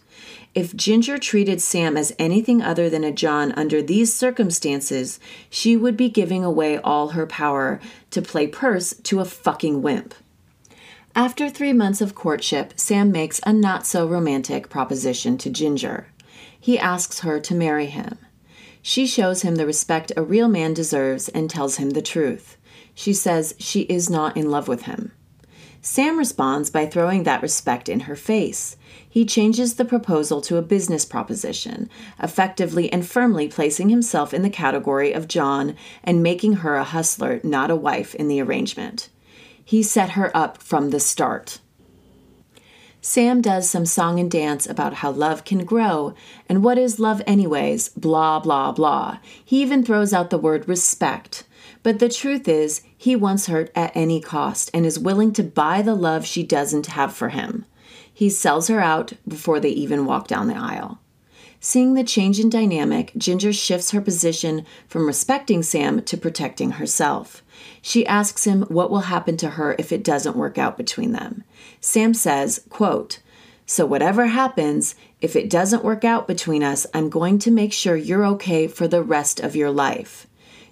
If 0.53 0.75
Ginger 0.75 1.17
treated 1.17 1.61
Sam 1.63 1.97
as 1.97 2.13
anything 2.19 2.61
other 2.61 2.91
than 2.91 3.05
a 3.05 3.13
John 3.13 3.53
under 3.53 3.81
these 3.81 4.13
circumstances, 4.13 5.21
she 5.49 5.77
would 5.77 5.97
be 5.97 6.09
giving 6.09 6.45
away 6.45 6.79
all 6.79 7.11
her 7.11 7.27
power 7.27 7.79
to 8.11 8.21
play 8.21 8.49
purse 8.49 8.93
to 9.05 9.21
a 9.21 9.25
fucking 9.25 9.81
wimp. 9.81 10.15
After 11.15 11.49
three 11.49 11.73
months 11.73 12.01
of 12.01 12.15
courtship, 12.17 12.73
Sam 12.77 13.13
makes 13.13 13.41
a 13.47 13.53
not 13.53 13.87
so 13.87 14.07
romantic 14.09 14.69
proposition 14.69 15.39
to 15.39 15.51
Ginger. 15.51 16.09
he 16.59 16.79
asks 16.79 17.21
her 17.21 17.41
to 17.41 17.55
marry 17.55 17.87
him. 17.87 18.19
She 18.83 19.07
shows 19.07 19.43
him 19.43 19.57
the 19.57 19.67
respect 19.67 20.13
a 20.17 20.23
real 20.23 20.49
man 20.49 20.75
deserves 20.75 21.29
and 21.29 21.49
tells 21.49 21.77
him 21.77 21.91
the 21.91 22.03
truth. 22.03 22.57
She 22.95 23.13
says 23.13 23.55
she 23.59 23.83
is 23.83 24.11
not 24.11 24.37
in 24.37 24.51
love 24.51 24.69
with 24.69 24.83
him. 24.83 25.13
Sam 25.81 26.19
responds 26.19 26.71
by 26.71 26.87
throwing 26.87 27.23
that 27.23 27.43
respect 27.43 27.89
in 27.89 28.01
her 28.01 28.17
face. 28.17 28.77
He 29.13 29.27
changes 29.27 29.75
the 29.75 29.85
proposal 29.85 30.41
to 30.43 30.57
a 30.57 30.63
business 30.63 31.05
proposition, 31.05 31.91
effectively 32.23 32.91
and 32.93 33.05
firmly 33.05 33.49
placing 33.49 33.89
himself 33.89 34.33
in 34.33 34.43
the 34.43 34.49
category 34.49 35.13
of 35.13 35.27
John 35.27 35.75
and 36.05 36.23
making 36.23 36.55
her 36.55 36.77
a 36.77 36.85
hustler, 36.85 37.41
not 37.43 37.73
a 37.73 37.77
wife, 37.77 38.15
in 38.15 38.29
the 38.29 38.41
arrangement. 38.41 39.09
He 39.65 39.83
set 39.83 40.11
her 40.11 40.35
up 40.35 40.63
from 40.63 40.91
the 40.91 41.01
start. 41.01 41.59
Sam 43.03 43.41
does 43.41 43.69
some 43.69 43.87
song 43.87 44.21
and 44.21 44.31
dance 44.31 44.69
about 44.69 44.95
how 44.95 45.11
love 45.11 45.45
can 45.45 45.65
grow 45.65 46.15
and 46.49 46.63
what 46.63 46.79
is 46.79 47.01
love, 47.01 47.21
anyways, 47.27 47.89
blah, 47.91 48.39
blah, 48.39 48.71
blah. 48.71 49.19
He 49.45 49.61
even 49.61 49.85
throws 49.85 50.13
out 50.13 50.31
the 50.31 50.39
word 50.39 50.69
respect. 50.69 51.45
But 51.83 51.99
the 51.99 52.11
truth 52.11 52.47
is, 52.47 52.83
he 52.97 53.17
wants 53.17 53.47
her 53.47 53.69
at 53.75 53.97
any 53.97 54.21
cost 54.21 54.71
and 54.73 54.87
is 54.87 54.99
willing 54.99 55.33
to 55.33 55.43
buy 55.43 55.83
the 55.83 55.95
love 55.95 56.27
she 56.27 56.43
doesn't 56.43 56.87
have 56.87 57.13
for 57.13 57.31
him. 57.31 57.65
He 58.21 58.29
sells 58.29 58.69
her 58.69 58.81
out 58.81 59.15
before 59.27 59.61
they 59.61 59.71
even 59.71 60.05
walk 60.05 60.29
down 60.29 60.49
the 60.49 60.55
aisle. 60.55 61.01
Seeing 61.59 61.95
the 61.95 62.05
change 62.05 62.39
in 62.39 62.51
dynamic, 62.51 63.13
Ginger 63.17 63.51
shifts 63.51 63.93
her 63.93 64.01
position 64.03 64.67
from 64.87 65.07
respecting 65.07 65.63
Sam 65.63 66.03
to 66.03 66.19
protecting 66.19 66.73
herself. 66.73 67.43
She 67.81 68.07
asks 68.07 68.45
him 68.45 68.65
what 68.65 68.91
will 68.91 69.09
happen 69.09 69.39
to 69.39 69.53
her 69.53 69.75
if 69.79 69.91
it 69.91 70.05
doesn't 70.05 70.37
work 70.37 70.59
out 70.59 70.77
between 70.77 71.13
them. 71.13 71.45
Sam 71.81 72.13
says, 72.13 72.63
quote, 72.69 73.21
So 73.65 73.87
whatever 73.87 74.27
happens, 74.27 74.97
if 75.23 75.35
it 75.35 75.49
doesn't 75.49 75.83
work 75.83 76.05
out 76.05 76.29
between 76.29 76.63
us, 76.63 76.87
I'm 76.93 77.09
going 77.09 77.39
to 77.39 77.51
make 77.51 77.73
sure 77.73 77.97
you're 77.97 78.27
okay 78.37 78.69
for 78.69 78.87
the 78.87 79.03
rest 79.03 79.41
of 79.41 79.57
your 79.57 79.71
life. 79.71 80.27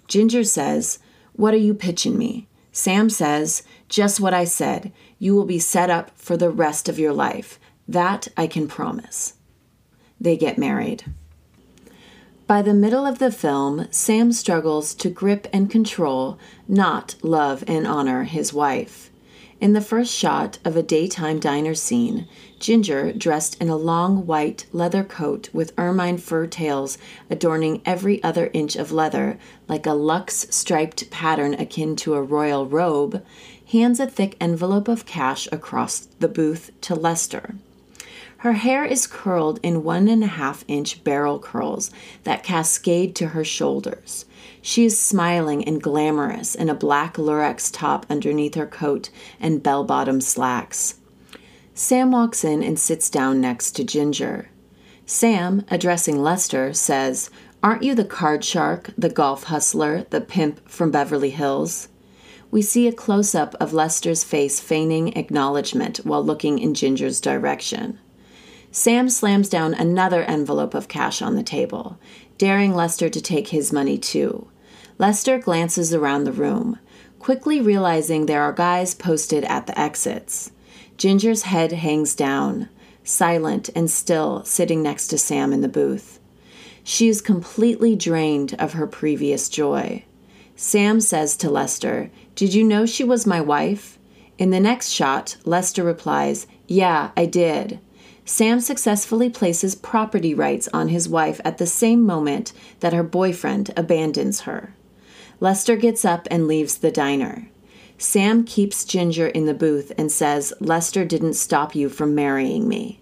Ginger 0.07 0.43
says, 0.43 0.99
What 1.33 1.55
are 1.55 1.57
you 1.57 1.73
pitching 1.73 2.15
me? 2.15 2.47
Sam 2.71 3.09
says, 3.09 3.63
Just 3.87 4.19
what 4.19 4.33
I 4.33 4.45
said. 4.45 4.91
You 5.17 5.35
will 5.35 5.45
be 5.45 5.59
set 5.59 5.89
up 5.89 6.11
for 6.15 6.37
the 6.37 6.49
rest 6.49 6.87
of 6.87 6.99
your 6.99 7.13
life. 7.13 7.59
That 7.87 8.27
I 8.37 8.47
can 8.47 8.67
promise. 8.67 9.33
They 10.21 10.37
get 10.37 10.57
married. 10.57 11.05
By 12.49 12.61
the 12.61 12.73
middle 12.73 13.05
of 13.05 13.19
the 13.19 13.31
film, 13.31 13.87
Sam 13.91 14.31
struggles 14.31 14.95
to 14.95 15.09
grip 15.09 15.47
and 15.53 15.69
control, 15.69 16.39
not 16.67 17.15
love 17.21 17.63
and 17.67 17.85
honor 17.85 18.23
his 18.23 18.51
wife. 18.51 19.11
In 19.61 19.73
the 19.73 19.81
first 19.81 20.13
shot 20.13 20.57
of 20.65 20.75
a 20.75 20.81
daytime 20.81 21.39
diner 21.39 21.75
scene, 21.75 22.27
Ginger, 22.59 23.13
dressed 23.13 23.59
in 23.61 23.69
a 23.69 23.77
long 23.77 24.25
white 24.25 24.65
leather 24.73 25.03
coat 25.03 25.49
with 25.53 25.73
ermine 25.77 26.17
fur 26.17 26.45
tails 26.45 26.97
adorning 27.29 27.81
every 27.85 28.21
other 28.21 28.49
inch 28.53 28.75
of 28.75 28.91
leather, 28.91 29.39
like 29.69 29.85
a 29.85 29.93
luxe 29.93 30.45
striped 30.49 31.09
pattern 31.09 31.53
akin 31.53 31.95
to 31.95 32.15
a 32.15 32.21
royal 32.21 32.65
robe, 32.65 33.23
hands 33.71 33.99
a 33.99 34.07
thick 34.07 34.35
envelope 34.41 34.89
of 34.89 35.05
cash 35.05 35.47
across 35.53 35.99
the 36.19 36.27
booth 36.27 36.71
to 36.81 36.95
Lester. 36.95 37.55
Her 38.39 38.53
hair 38.53 38.85
is 38.85 39.07
curled 39.07 39.59
in 39.63 39.83
one 39.83 40.07
and 40.07 40.23
a 40.23 40.27
half 40.27 40.63
inch 40.67 41.03
barrel 41.03 41.39
curls 41.39 41.91
that 42.23 42.43
cascade 42.43 43.15
to 43.15 43.27
her 43.27 43.43
shoulders. 43.43 44.25
She 44.61 44.85
is 44.85 44.99
smiling 44.99 45.63
and 45.65 45.81
glamorous 45.81 46.55
in 46.55 46.69
a 46.69 46.75
black 46.75 47.15
lurex 47.15 47.69
top 47.71 48.05
underneath 48.09 48.55
her 48.55 48.65
coat 48.65 49.09
and 49.39 49.63
bell 49.63 49.83
bottom 49.83 50.21
slacks. 50.21 50.98
Sam 51.79 52.11
walks 52.11 52.43
in 52.43 52.61
and 52.61 52.77
sits 52.77 53.09
down 53.09 53.39
next 53.39 53.71
to 53.77 53.85
Ginger. 53.85 54.49
Sam, 55.05 55.63
addressing 55.69 56.21
Lester, 56.21 56.73
says, 56.73 57.29
Aren't 57.63 57.83
you 57.83 57.95
the 57.95 58.03
card 58.03 58.43
shark, 58.43 58.89
the 58.97 59.07
golf 59.07 59.45
hustler, 59.45 60.05
the 60.09 60.19
pimp 60.19 60.67
from 60.67 60.91
Beverly 60.91 61.29
Hills? 61.29 61.87
we 62.51 62.61
see 62.61 62.85
a 62.85 62.91
close 62.91 63.33
up 63.33 63.55
of 63.61 63.71
Lester's 63.71 64.25
face 64.25 64.59
feigning 64.59 65.15
acknowledgement 65.15 65.99
while 65.99 66.21
looking 66.21 66.59
in 66.59 66.73
Ginger's 66.73 67.21
direction. 67.21 67.97
Sam 68.71 69.07
slams 69.07 69.47
down 69.47 69.73
another 69.73 70.23
envelope 70.23 70.73
of 70.73 70.89
cash 70.89 71.21
on 71.21 71.37
the 71.37 71.43
table, 71.43 71.97
daring 72.37 72.75
Lester 72.75 73.07
to 73.07 73.21
take 73.21 73.47
his 73.47 73.71
money 73.71 73.97
too. 73.97 74.49
Lester 74.97 75.37
glances 75.37 75.93
around 75.93 76.25
the 76.25 76.33
room, 76.33 76.77
quickly 77.19 77.61
realizing 77.61 78.25
there 78.25 78.43
are 78.43 78.51
guys 78.51 78.93
posted 78.93 79.45
at 79.45 79.65
the 79.65 79.79
exits. 79.79 80.51
Ginger's 80.99 81.43
head 81.43 81.71
hangs 81.71 82.13
down, 82.13 82.67
silent 83.05 83.69
and 83.73 83.89
still, 83.89 84.43
sitting 84.43 84.83
next 84.83 85.07
to 85.07 85.17
Sam 85.17 85.53
in 85.53 85.61
the 85.61 85.69
booth. 85.69 86.19
She 86.83 87.07
is 87.07 87.21
completely 87.21 87.95
drained 87.95 88.53
of 88.59 88.73
her 88.73 88.85
previous 88.85 89.47
joy. 89.47 90.03
Sam 90.57 90.99
says 90.99 91.37
to 91.37 91.49
Lester, 91.49 92.11
Did 92.35 92.53
you 92.53 92.65
know 92.65 92.85
she 92.85 93.05
was 93.05 93.25
my 93.25 93.39
wife? 93.39 93.97
In 94.37 94.49
the 94.49 94.59
next 94.59 94.89
shot, 94.89 95.37
Lester 95.45 95.85
replies, 95.85 96.47
Yeah, 96.67 97.11
I 97.15 97.25
did. 97.27 97.79
Sam 98.25 98.59
successfully 98.59 99.29
places 99.29 99.75
property 99.75 100.33
rights 100.33 100.67
on 100.73 100.89
his 100.89 101.07
wife 101.07 101.39
at 101.45 101.59
the 101.59 101.65
same 101.65 102.05
moment 102.05 102.51
that 102.81 102.91
her 102.91 103.03
boyfriend 103.03 103.71
abandons 103.77 104.41
her. 104.41 104.75
Lester 105.39 105.77
gets 105.77 106.03
up 106.03 106.27
and 106.29 106.45
leaves 106.45 106.79
the 106.79 106.91
diner. 106.91 107.47
Sam 108.01 108.45
keeps 108.45 108.85
Ginger 108.85 109.27
in 109.27 109.45
the 109.45 109.53
booth 109.53 109.91
and 109.97 110.09
says, 110.09 110.53
Lester 110.61 111.03
didn't 111.03 111.33
stop 111.33 111.75
you 111.75 111.89
from 111.89 112.15
marrying 112.15 112.65
me. 112.65 113.01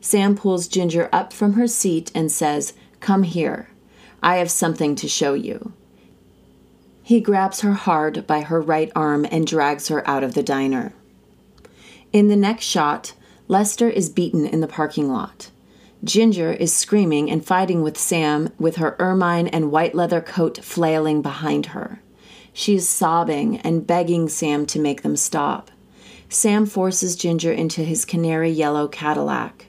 Sam 0.00 0.34
pulls 0.34 0.66
Ginger 0.66 1.10
up 1.12 1.34
from 1.34 1.52
her 1.52 1.66
seat 1.66 2.10
and 2.14 2.32
says, 2.32 2.72
Come 3.00 3.24
here. 3.24 3.68
I 4.22 4.36
have 4.36 4.50
something 4.50 4.96
to 4.96 5.08
show 5.08 5.34
you. 5.34 5.74
He 7.02 7.20
grabs 7.20 7.60
her 7.60 7.74
hard 7.74 8.26
by 8.26 8.40
her 8.40 8.62
right 8.62 8.90
arm 8.96 9.26
and 9.30 9.46
drags 9.46 9.88
her 9.88 10.08
out 10.08 10.24
of 10.24 10.32
the 10.32 10.42
diner. 10.42 10.94
In 12.10 12.28
the 12.28 12.36
next 12.36 12.64
shot, 12.64 13.12
Lester 13.46 13.90
is 13.90 14.08
beaten 14.08 14.46
in 14.46 14.60
the 14.60 14.66
parking 14.66 15.12
lot. 15.12 15.50
Ginger 16.02 16.52
is 16.52 16.72
screaming 16.72 17.30
and 17.30 17.44
fighting 17.44 17.82
with 17.82 17.98
Sam 17.98 18.48
with 18.58 18.76
her 18.76 18.96
ermine 18.98 19.48
and 19.48 19.70
white 19.70 19.94
leather 19.94 20.22
coat 20.22 20.64
flailing 20.64 21.20
behind 21.20 21.66
her. 21.66 22.00
She 22.60 22.74
is 22.74 22.86
sobbing 22.86 23.56
and 23.60 23.86
begging 23.86 24.28
Sam 24.28 24.66
to 24.66 24.78
make 24.78 25.00
them 25.00 25.16
stop. 25.16 25.70
Sam 26.28 26.66
forces 26.66 27.16
Ginger 27.16 27.50
into 27.50 27.82
his 27.82 28.04
canary 28.04 28.50
yellow 28.50 28.86
Cadillac. 28.86 29.68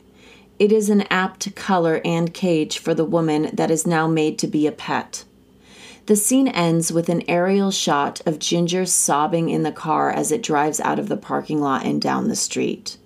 It 0.59 0.73
is 0.73 0.89
an 0.89 1.05
apt 1.09 1.55
color 1.55 2.01
and 2.03 2.33
cage 2.33 2.79
for 2.79 2.93
the 2.93 3.05
woman 3.05 3.49
that 3.53 3.71
is 3.71 3.87
now 3.87 4.09
made 4.09 4.37
to 4.39 4.47
be 4.47 4.67
a 4.67 4.73
pet. 4.73 5.23
The 6.07 6.17
scene 6.17 6.49
ends 6.49 6.91
with 6.91 7.07
an 7.07 7.23
aerial 7.29 7.71
shot 7.71 8.19
of 8.25 8.39
Ginger 8.39 8.85
sobbing 8.85 9.47
in 9.47 9.63
the 9.63 9.71
car 9.71 10.11
as 10.11 10.29
it 10.29 10.43
drives 10.43 10.81
out 10.81 10.99
of 10.99 11.07
the 11.07 11.15
parking 11.15 11.61
lot 11.61 11.85
and 11.85 12.01
down 12.01 12.27
the 12.27 12.35
street. 12.35 12.97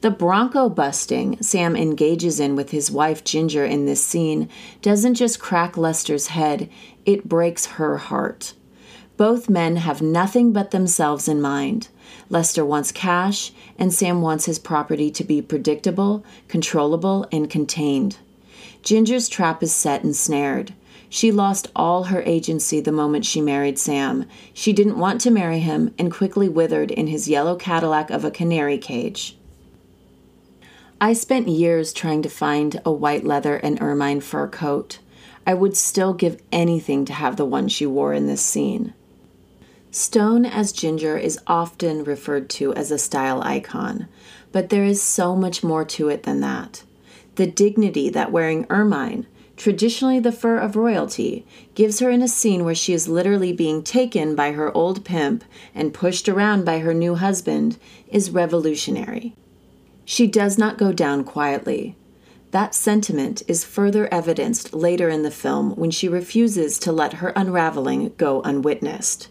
The 0.00 0.10
bronco 0.10 0.68
busting 0.68 1.40
Sam 1.40 1.76
engages 1.76 2.40
in 2.40 2.56
with 2.56 2.70
his 2.70 2.90
wife 2.90 3.22
Ginger 3.22 3.64
in 3.64 3.86
this 3.86 4.04
scene 4.04 4.48
doesn't 4.82 5.14
just 5.14 5.38
crack 5.38 5.76
Lester's 5.76 6.26
head, 6.26 6.68
it 7.06 7.28
breaks 7.28 7.66
her 7.66 7.98
heart. 7.98 8.54
Both 9.18 9.50
men 9.50 9.76
have 9.76 10.00
nothing 10.00 10.52
but 10.52 10.70
themselves 10.70 11.26
in 11.26 11.40
mind. 11.40 11.88
Lester 12.30 12.64
wants 12.64 12.92
cash, 12.92 13.50
and 13.76 13.92
Sam 13.92 14.22
wants 14.22 14.44
his 14.44 14.60
property 14.60 15.10
to 15.10 15.24
be 15.24 15.42
predictable, 15.42 16.24
controllable, 16.46 17.26
and 17.32 17.50
contained. 17.50 18.18
Ginger's 18.84 19.28
trap 19.28 19.60
is 19.60 19.72
set 19.72 20.04
and 20.04 20.14
snared. 20.14 20.72
She 21.08 21.32
lost 21.32 21.66
all 21.74 22.04
her 22.04 22.22
agency 22.22 22.80
the 22.80 22.92
moment 22.92 23.24
she 23.24 23.40
married 23.40 23.76
Sam. 23.76 24.24
She 24.54 24.72
didn't 24.72 25.00
want 25.00 25.20
to 25.22 25.32
marry 25.32 25.58
him 25.58 25.92
and 25.98 26.12
quickly 26.12 26.48
withered 26.48 26.92
in 26.92 27.08
his 27.08 27.28
yellow 27.28 27.56
Cadillac 27.56 28.10
of 28.10 28.24
a 28.24 28.30
canary 28.30 28.78
cage. 28.78 29.36
I 31.00 31.12
spent 31.12 31.48
years 31.48 31.92
trying 31.92 32.22
to 32.22 32.28
find 32.28 32.80
a 32.84 32.92
white 32.92 33.24
leather 33.24 33.56
and 33.56 33.82
ermine 33.82 34.20
fur 34.20 34.46
coat. 34.46 35.00
I 35.44 35.54
would 35.54 35.76
still 35.76 36.14
give 36.14 36.40
anything 36.52 37.04
to 37.06 37.12
have 37.12 37.36
the 37.36 37.44
one 37.44 37.66
she 37.66 37.84
wore 37.84 38.14
in 38.14 38.28
this 38.28 38.42
scene. 38.42 38.94
Stone 39.90 40.44
as 40.44 40.72
Ginger 40.72 41.16
is 41.16 41.38
often 41.46 42.04
referred 42.04 42.50
to 42.50 42.74
as 42.74 42.90
a 42.90 42.98
style 42.98 43.42
icon, 43.42 44.06
but 44.52 44.68
there 44.68 44.84
is 44.84 45.00
so 45.00 45.34
much 45.34 45.64
more 45.64 45.84
to 45.86 46.08
it 46.08 46.24
than 46.24 46.40
that. 46.40 46.82
The 47.36 47.46
dignity 47.46 48.10
that 48.10 48.30
wearing 48.30 48.66
ermine, 48.68 49.26
traditionally 49.56 50.20
the 50.20 50.30
fur 50.30 50.58
of 50.58 50.76
royalty, 50.76 51.46
gives 51.74 52.00
her 52.00 52.10
in 52.10 52.20
a 52.20 52.28
scene 52.28 52.64
where 52.64 52.74
she 52.74 52.92
is 52.92 53.08
literally 53.08 53.52
being 53.52 53.82
taken 53.82 54.34
by 54.34 54.52
her 54.52 54.76
old 54.76 55.06
pimp 55.06 55.42
and 55.74 55.94
pushed 55.94 56.28
around 56.28 56.66
by 56.66 56.80
her 56.80 56.92
new 56.92 57.14
husband 57.14 57.78
is 58.08 58.30
revolutionary. 58.30 59.34
She 60.04 60.26
does 60.26 60.58
not 60.58 60.78
go 60.78 60.92
down 60.92 61.24
quietly. 61.24 61.96
That 62.50 62.74
sentiment 62.74 63.42
is 63.48 63.64
further 63.64 64.12
evidenced 64.12 64.74
later 64.74 65.08
in 65.08 65.22
the 65.22 65.30
film 65.30 65.72
when 65.76 65.90
she 65.90 66.08
refuses 66.08 66.78
to 66.80 66.92
let 66.92 67.14
her 67.14 67.32
unraveling 67.36 68.12
go 68.18 68.42
unwitnessed. 68.42 69.28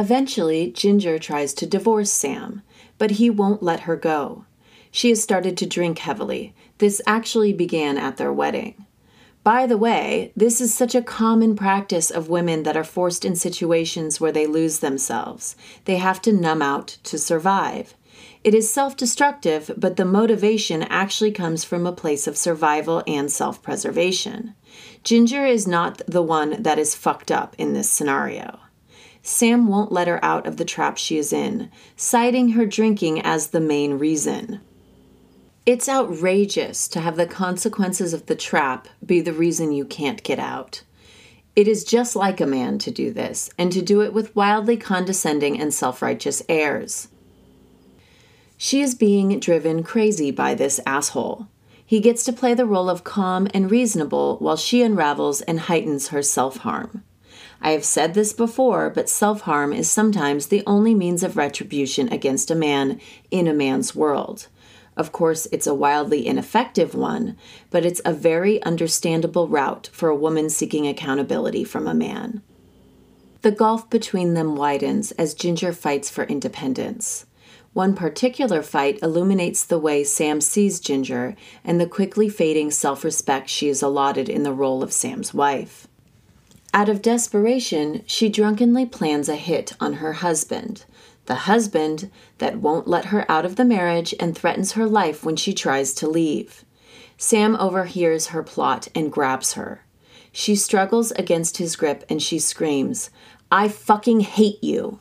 Eventually, 0.00 0.72
Ginger 0.72 1.18
tries 1.18 1.52
to 1.52 1.66
divorce 1.66 2.10
Sam, 2.10 2.62
but 2.96 3.10
he 3.12 3.28
won't 3.28 3.62
let 3.62 3.80
her 3.80 3.96
go. 3.96 4.46
She 4.90 5.10
has 5.10 5.22
started 5.22 5.58
to 5.58 5.66
drink 5.66 5.98
heavily. 5.98 6.54
This 6.78 7.02
actually 7.06 7.52
began 7.52 7.98
at 7.98 8.16
their 8.16 8.32
wedding. 8.32 8.86
By 9.44 9.66
the 9.66 9.76
way, 9.76 10.32
this 10.34 10.58
is 10.58 10.72
such 10.72 10.94
a 10.94 11.02
common 11.02 11.54
practice 11.54 12.10
of 12.10 12.30
women 12.30 12.62
that 12.62 12.78
are 12.78 12.82
forced 12.82 13.26
in 13.26 13.36
situations 13.36 14.22
where 14.22 14.32
they 14.32 14.46
lose 14.46 14.78
themselves. 14.78 15.54
They 15.84 15.98
have 15.98 16.22
to 16.22 16.32
numb 16.32 16.62
out 16.62 16.96
to 17.02 17.18
survive. 17.18 17.94
It 18.42 18.54
is 18.54 18.72
self 18.72 18.96
destructive, 18.96 19.70
but 19.76 19.98
the 19.98 20.06
motivation 20.06 20.82
actually 20.84 21.32
comes 21.32 21.62
from 21.62 21.86
a 21.86 21.92
place 21.92 22.26
of 22.26 22.38
survival 22.38 23.02
and 23.06 23.30
self 23.30 23.60
preservation. 23.60 24.54
Ginger 25.04 25.44
is 25.44 25.66
not 25.66 26.00
the 26.06 26.22
one 26.22 26.62
that 26.62 26.78
is 26.78 26.94
fucked 26.94 27.30
up 27.30 27.54
in 27.58 27.74
this 27.74 27.90
scenario. 27.90 28.60
Sam 29.22 29.68
won't 29.68 29.92
let 29.92 30.08
her 30.08 30.24
out 30.24 30.46
of 30.46 30.56
the 30.56 30.64
trap 30.64 30.96
she 30.96 31.18
is 31.18 31.32
in, 31.32 31.70
citing 31.96 32.50
her 32.50 32.64
drinking 32.64 33.20
as 33.20 33.48
the 33.48 33.60
main 33.60 33.98
reason. 33.98 34.60
It's 35.66 35.88
outrageous 35.88 36.88
to 36.88 37.00
have 37.00 37.16
the 37.16 37.26
consequences 37.26 38.14
of 38.14 38.26
the 38.26 38.34
trap 38.34 38.88
be 39.04 39.20
the 39.20 39.32
reason 39.32 39.72
you 39.72 39.84
can't 39.84 40.22
get 40.22 40.38
out. 40.38 40.82
It 41.54 41.68
is 41.68 41.84
just 41.84 42.16
like 42.16 42.40
a 42.40 42.46
man 42.46 42.78
to 42.78 42.90
do 42.90 43.12
this, 43.12 43.50
and 43.58 43.70
to 43.72 43.82
do 43.82 44.00
it 44.00 44.12
with 44.12 44.34
wildly 44.34 44.76
condescending 44.76 45.60
and 45.60 45.74
self 45.74 46.00
righteous 46.00 46.42
airs. 46.48 47.08
She 48.56 48.80
is 48.80 48.94
being 48.94 49.38
driven 49.40 49.82
crazy 49.82 50.30
by 50.30 50.54
this 50.54 50.80
asshole. 50.86 51.48
He 51.84 52.00
gets 52.00 52.24
to 52.24 52.32
play 52.32 52.54
the 52.54 52.66
role 52.66 52.88
of 52.88 53.04
calm 53.04 53.48
and 53.52 53.70
reasonable 53.70 54.36
while 54.38 54.56
she 54.56 54.82
unravels 54.82 55.40
and 55.42 55.60
heightens 55.60 56.08
her 56.08 56.22
self 56.22 56.58
harm. 56.58 57.02
I 57.62 57.72
have 57.72 57.84
said 57.84 58.14
this 58.14 58.32
before, 58.32 58.90
but 58.90 59.08
self 59.08 59.42
harm 59.42 59.72
is 59.72 59.90
sometimes 59.90 60.46
the 60.46 60.62
only 60.66 60.94
means 60.94 61.22
of 61.22 61.36
retribution 61.36 62.10
against 62.12 62.50
a 62.50 62.54
man 62.54 63.00
in 63.30 63.46
a 63.46 63.54
man's 63.54 63.94
world. 63.94 64.48
Of 64.96 65.12
course, 65.12 65.46
it's 65.52 65.66
a 65.66 65.74
wildly 65.74 66.26
ineffective 66.26 66.94
one, 66.94 67.36
but 67.70 67.84
it's 67.84 68.02
a 68.04 68.12
very 68.12 68.62
understandable 68.62 69.48
route 69.48 69.88
for 69.92 70.08
a 70.08 70.16
woman 70.16 70.50
seeking 70.50 70.86
accountability 70.86 71.64
from 71.64 71.86
a 71.86 71.94
man. 71.94 72.42
The 73.42 73.50
gulf 73.50 73.88
between 73.88 74.34
them 74.34 74.56
widens 74.56 75.12
as 75.12 75.32
Ginger 75.32 75.72
fights 75.72 76.10
for 76.10 76.24
independence. 76.24 77.24
One 77.72 77.94
particular 77.94 78.62
fight 78.62 78.98
illuminates 79.00 79.64
the 79.64 79.78
way 79.78 80.02
Sam 80.02 80.40
sees 80.40 80.80
Ginger 80.80 81.36
and 81.64 81.80
the 81.80 81.86
quickly 81.86 82.28
fading 82.28 82.70
self 82.70 83.04
respect 83.04 83.48
she 83.48 83.68
is 83.68 83.80
allotted 83.80 84.28
in 84.28 84.42
the 84.42 84.52
role 84.52 84.82
of 84.82 84.92
Sam's 84.92 85.32
wife. 85.32 85.86
Out 86.72 86.88
of 86.88 87.02
desperation, 87.02 88.04
she 88.06 88.28
drunkenly 88.28 88.86
plans 88.86 89.28
a 89.28 89.34
hit 89.34 89.74
on 89.80 89.94
her 89.94 90.12
husband, 90.14 90.84
the 91.26 91.34
husband 91.34 92.10
that 92.38 92.60
won't 92.60 92.86
let 92.86 93.06
her 93.06 93.28
out 93.28 93.44
of 93.44 93.56
the 93.56 93.64
marriage 93.64 94.14
and 94.20 94.36
threatens 94.36 94.72
her 94.72 94.86
life 94.86 95.24
when 95.24 95.34
she 95.34 95.52
tries 95.52 95.92
to 95.94 96.08
leave. 96.08 96.64
Sam 97.16 97.56
overhears 97.56 98.28
her 98.28 98.44
plot 98.44 98.86
and 98.94 99.10
grabs 99.10 99.54
her. 99.54 99.84
She 100.30 100.54
struggles 100.54 101.10
against 101.12 101.56
his 101.56 101.74
grip 101.74 102.04
and 102.08 102.22
she 102.22 102.38
screams, 102.38 103.10
I 103.50 103.68
fucking 103.68 104.20
hate 104.20 104.62
you. 104.62 105.00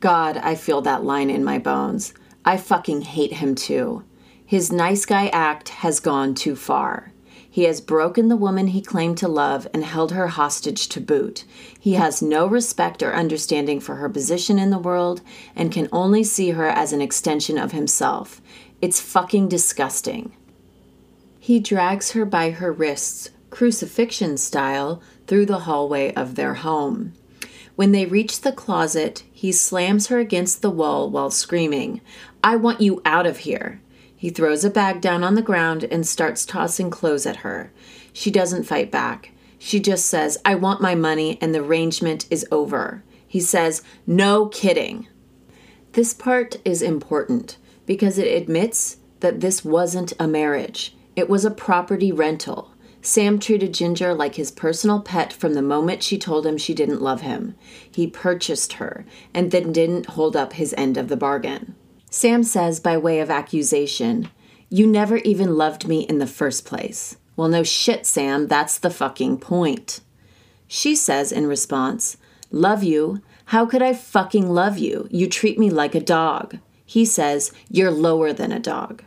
God, 0.00 0.36
I 0.38 0.56
feel 0.56 0.80
that 0.82 1.04
line 1.04 1.30
in 1.30 1.44
my 1.44 1.58
bones. 1.58 2.14
I 2.44 2.56
fucking 2.56 3.02
hate 3.02 3.34
him 3.34 3.54
too. 3.54 4.04
His 4.44 4.72
nice 4.72 5.06
guy 5.06 5.28
act 5.28 5.68
has 5.68 6.00
gone 6.00 6.34
too 6.34 6.56
far. 6.56 7.12
He 7.58 7.64
has 7.64 7.80
broken 7.80 8.28
the 8.28 8.36
woman 8.36 8.68
he 8.68 8.80
claimed 8.80 9.18
to 9.18 9.26
love 9.26 9.66
and 9.74 9.82
held 9.82 10.12
her 10.12 10.28
hostage 10.28 10.86
to 10.90 11.00
boot. 11.00 11.44
He 11.80 11.94
has 11.94 12.22
no 12.22 12.46
respect 12.46 13.02
or 13.02 13.12
understanding 13.12 13.80
for 13.80 13.96
her 13.96 14.08
position 14.08 14.60
in 14.60 14.70
the 14.70 14.78
world 14.78 15.22
and 15.56 15.72
can 15.72 15.88
only 15.90 16.22
see 16.22 16.50
her 16.50 16.68
as 16.68 16.92
an 16.92 17.00
extension 17.00 17.58
of 17.58 17.72
himself. 17.72 18.40
It's 18.80 19.00
fucking 19.00 19.48
disgusting. 19.48 20.36
He 21.40 21.58
drags 21.58 22.12
her 22.12 22.24
by 22.24 22.50
her 22.50 22.70
wrists, 22.70 23.30
crucifixion 23.50 24.36
style, 24.36 25.02
through 25.26 25.46
the 25.46 25.64
hallway 25.66 26.14
of 26.14 26.36
their 26.36 26.54
home. 26.54 27.12
When 27.74 27.90
they 27.90 28.06
reach 28.06 28.42
the 28.42 28.52
closet, 28.52 29.24
he 29.32 29.50
slams 29.50 30.06
her 30.06 30.20
against 30.20 30.62
the 30.62 30.70
wall 30.70 31.10
while 31.10 31.32
screaming, 31.32 32.02
I 32.44 32.54
want 32.54 32.80
you 32.80 33.02
out 33.04 33.26
of 33.26 33.38
here. 33.38 33.80
He 34.18 34.30
throws 34.30 34.64
a 34.64 34.70
bag 34.70 35.00
down 35.00 35.22
on 35.22 35.36
the 35.36 35.42
ground 35.42 35.84
and 35.84 36.04
starts 36.04 36.44
tossing 36.44 36.90
clothes 36.90 37.24
at 37.24 37.36
her. 37.36 37.70
She 38.12 38.32
doesn't 38.32 38.64
fight 38.64 38.90
back. 38.90 39.30
She 39.60 39.78
just 39.78 40.06
says, 40.06 40.38
I 40.44 40.56
want 40.56 40.80
my 40.80 40.96
money 40.96 41.38
and 41.40 41.54
the 41.54 41.60
arrangement 41.62 42.26
is 42.28 42.44
over. 42.50 43.04
He 43.28 43.38
says, 43.38 43.80
No 44.08 44.46
kidding. 44.46 45.06
This 45.92 46.14
part 46.14 46.56
is 46.64 46.82
important 46.82 47.58
because 47.86 48.18
it 48.18 48.26
admits 48.26 48.96
that 49.20 49.40
this 49.40 49.64
wasn't 49.64 50.12
a 50.18 50.26
marriage, 50.26 50.96
it 51.14 51.28
was 51.28 51.44
a 51.44 51.50
property 51.50 52.10
rental. 52.10 52.72
Sam 53.00 53.38
treated 53.38 53.72
Ginger 53.72 54.14
like 54.14 54.34
his 54.34 54.50
personal 54.50 55.00
pet 55.00 55.32
from 55.32 55.54
the 55.54 55.62
moment 55.62 56.02
she 56.02 56.18
told 56.18 56.44
him 56.44 56.58
she 56.58 56.74
didn't 56.74 57.00
love 57.00 57.20
him. 57.20 57.54
He 57.88 58.08
purchased 58.08 58.74
her 58.74 59.06
and 59.32 59.52
then 59.52 59.72
didn't 59.72 60.06
hold 60.06 60.34
up 60.34 60.54
his 60.54 60.74
end 60.76 60.96
of 60.96 61.06
the 61.06 61.16
bargain. 61.16 61.76
Sam 62.10 62.42
says, 62.42 62.80
by 62.80 62.96
way 62.96 63.20
of 63.20 63.30
accusation, 63.30 64.30
You 64.70 64.86
never 64.86 65.18
even 65.18 65.56
loved 65.56 65.86
me 65.86 66.00
in 66.00 66.18
the 66.18 66.26
first 66.26 66.64
place. 66.64 67.16
Well, 67.36 67.48
no 67.48 67.62
shit, 67.62 68.06
Sam, 68.06 68.48
that's 68.48 68.78
the 68.78 68.90
fucking 68.90 69.38
point. 69.38 70.00
She 70.66 70.94
says 70.94 71.32
in 71.32 71.46
response, 71.46 72.16
Love 72.50 72.82
you? 72.82 73.22
How 73.46 73.66
could 73.66 73.82
I 73.82 73.92
fucking 73.92 74.48
love 74.50 74.78
you? 74.78 75.06
You 75.10 75.28
treat 75.28 75.58
me 75.58 75.70
like 75.70 75.94
a 75.94 76.00
dog. 76.00 76.58
He 76.84 77.04
says, 77.04 77.52
You're 77.70 77.90
lower 77.90 78.32
than 78.32 78.52
a 78.52 78.58
dog. 78.58 79.02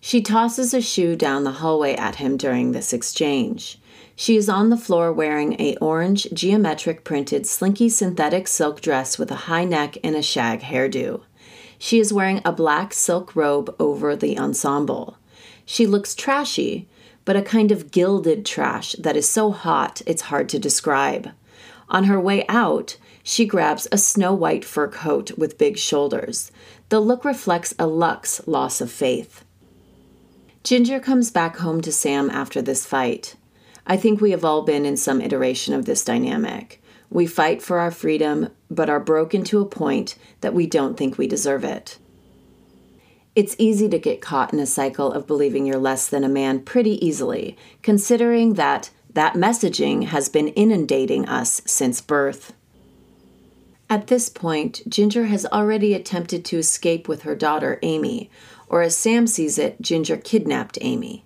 She 0.00 0.22
tosses 0.22 0.72
a 0.72 0.80
shoe 0.80 1.16
down 1.16 1.44
the 1.44 1.52
hallway 1.52 1.94
at 1.94 2.16
him 2.16 2.36
during 2.36 2.72
this 2.72 2.92
exchange. 2.92 3.78
She 4.16 4.36
is 4.36 4.48
on 4.48 4.70
the 4.70 4.76
floor 4.76 5.12
wearing 5.12 5.60
a 5.60 5.76
orange 5.76 6.26
geometric 6.32 7.04
printed 7.04 7.46
slinky 7.46 7.88
synthetic 7.88 8.48
silk 8.48 8.80
dress 8.80 9.18
with 9.18 9.30
a 9.30 9.46
high 9.46 9.64
neck 9.64 9.96
and 10.04 10.14
a 10.14 10.22
shag 10.22 10.60
hairdo. 10.60 11.22
She 11.82 11.98
is 11.98 12.12
wearing 12.12 12.42
a 12.44 12.52
black 12.52 12.92
silk 12.92 13.34
robe 13.34 13.74
over 13.80 14.14
the 14.14 14.38
ensemble. 14.38 15.16
She 15.64 15.86
looks 15.86 16.14
trashy, 16.14 16.86
but 17.24 17.36
a 17.36 17.42
kind 17.42 17.72
of 17.72 17.90
gilded 17.90 18.44
trash 18.44 18.92
that 18.98 19.16
is 19.16 19.26
so 19.26 19.50
hot 19.50 20.02
it's 20.06 20.28
hard 20.28 20.50
to 20.50 20.58
describe. 20.58 21.30
On 21.88 22.04
her 22.04 22.20
way 22.20 22.44
out, 22.48 22.98
she 23.22 23.46
grabs 23.46 23.88
a 23.90 23.96
snow 23.96 24.34
white 24.34 24.62
fur 24.62 24.88
coat 24.88 25.38
with 25.38 25.56
big 25.56 25.78
shoulders. 25.78 26.52
The 26.90 27.00
look 27.00 27.24
reflects 27.24 27.74
a 27.78 27.86
Lux 27.86 28.46
loss 28.46 28.82
of 28.82 28.92
faith. 28.92 29.42
Ginger 30.62 31.00
comes 31.00 31.30
back 31.30 31.56
home 31.56 31.80
to 31.80 31.90
Sam 31.90 32.28
after 32.28 32.60
this 32.60 32.84
fight. 32.84 33.36
I 33.86 33.96
think 33.96 34.20
we 34.20 34.32
have 34.32 34.44
all 34.44 34.62
been 34.62 34.84
in 34.84 34.98
some 34.98 35.22
iteration 35.22 35.72
of 35.72 35.86
this 35.86 36.04
dynamic. 36.04 36.82
We 37.08 37.26
fight 37.26 37.62
for 37.62 37.78
our 37.78 37.90
freedom, 37.90 38.50
but 38.70 38.88
are 38.88 39.00
broken 39.00 39.42
to 39.44 39.60
a 39.60 39.66
point 39.66 40.14
that 40.40 40.54
we 40.54 40.66
don't 40.66 40.96
think 40.96 41.18
we 41.18 41.26
deserve 41.26 41.64
it. 41.64 41.98
It's 43.34 43.56
easy 43.58 43.88
to 43.88 43.98
get 43.98 44.20
caught 44.20 44.52
in 44.52 44.58
a 44.58 44.66
cycle 44.66 45.12
of 45.12 45.26
believing 45.26 45.66
you're 45.66 45.78
less 45.78 46.08
than 46.08 46.24
a 46.24 46.28
man 46.28 46.60
pretty 46.60 47.04
easily, 47.04 47.56
considering 47.82 48.54
that 48.54 48.90
that 49.12 49.34
messaging 49.34 50.06
has 50.06 50.28
been 50.28 50.48
inundating 50.48 51.28
us 51.28 51.60
since 51.64 52.00
birth. 52.00 52.52
At 53.88 54.06
this 54.06 54.28
point, 54.28 54.82
Ginger 54.88 55.26
has 55.26 55.46
already 55.46 55.94
attempted 55.94 56.44
to 56.46 56.58
escape 56.58 57.08
with 57.08 57.22
her 57.22 57.34
daughter, 57.34 57.80
Amy, 57.82 58.30
or 58.68 58.82
as 58.82 58.96
Sam 58.96 59.26
sees 59.26 59.58
it, 59.58 59.82
Ginger 59.82 60.16
kidnapped 60.16 60.78
Amy. 60.80 61.24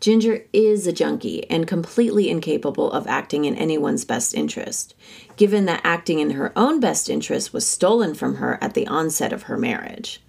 Ginger 0.00 0.44
is 0.52 0.86
a 0.86 0.92
junkie 0.92 1.48
and 1.48 1.66
completely 1.66 2.28
incapable 2.28 2.92
of 2.92 3.06
acting 3.06 3.44
in 3.46 3.54
anyone's 3.56 4.04
best 4.04 4.34
interest, 4.34 4.94
given 5.36 5.64
that 5.64 5.80
acting 5.84 6.18
in 6.18 6.32
her 6.32 6.52
own 6.56 6.80
best 6.80 7.08
interest 7.08 7.52
was 7.52 7.66
stolen 7.66 8.14
from 8.14 8.36
her 8.36 8.58
at 8.62 8.74
the 8.74 8.86
onset 8.86 9.32
of 9.32 9.44
her 9.44 9.56
marriage. 9.56 10.20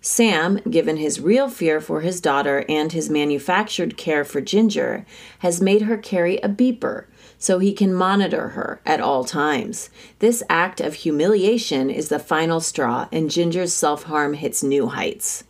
Sam, 0.00 0.60
given 0.70 0.96
his 0.96 1.20
real 1.20 1.50
fear 1.50 1.80
for 1.80 2.02
his 2.02 2.20
daughter 2.20 2.64
and 2.68 2.92
his 2.92 3.10
manufactured 3.10 3.96
care 3.96 4.24
for 4.24 4.40
Ginger, 4.40 5.04
has 5.40 5.60
made 5.60 5.82
her 5.82 5.96
carry 5.96 6.36
a 6.38 6.48
beeper 6.48 7.06
so 7.38 7.58
he 7.58 7.72
can 7.72 7.92
monitor 7.92 8.48
her 8.50 8.80
at 8.86 9.00
all 9.00 9.24
times. 9.24 9.90
This 10.20 10.42
act 10.48 10.80
of 10.80 10.94
humiliation 10.94 11.90
is 11.90 12.08
the 12.08 12.20
final 12.20 12.60
straw, 12.60 13.08
and 13.10 13.30
Ginger's 13.30 13.72
self 13.72 14.04
harm 14.04 14.34
hits 14.34 14.62
new 14.62 14.86
heights. 14.86 15.42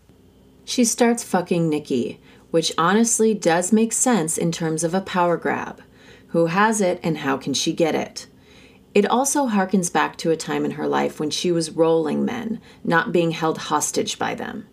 She 0.65 0.85
starts 0.85 1.25
fucking 1.25 1.69
Nicky, 1.69 2.21
which 2.51 2.73
honestly 2.79 3.35
does 3.35 3.73
make 3.73 3.93
sense 3.93 4.39
in 4.39 4.53
terms 4.53 4.85
of 4.85 4.95
a 4.95 5.01
power 5.01 5.37
grab. 5.37 5.83
Who 6.29 6.47
has 6.47 6.81
it 6.81 7.01
and 7.03 7.19
how 7.19 7.37
can 7.37 7.55
she 7.55 7.73
get 7.73 7.95
it? 7.95 8.27
It 8.95 9.07
also 9.07 9.49
harkens 9.49 9.93
back 9.93 10.17
to 10.19 10.31
a 10.31 10.37
time 10.37 10.65
in 10.65 10.73
her 10.73 10.87
life 10.87 11.21
when 11.21 11.31
she 11.31 11.53
was 11.53 11.71
rolling 11.71 12.25
men, 12.25 12.61
not 12.83 13.13
being 13.13 13.31
held 13.33 13.59
hostage 13.59 14.19
by 14.19 14.35
them. 14.35 14.67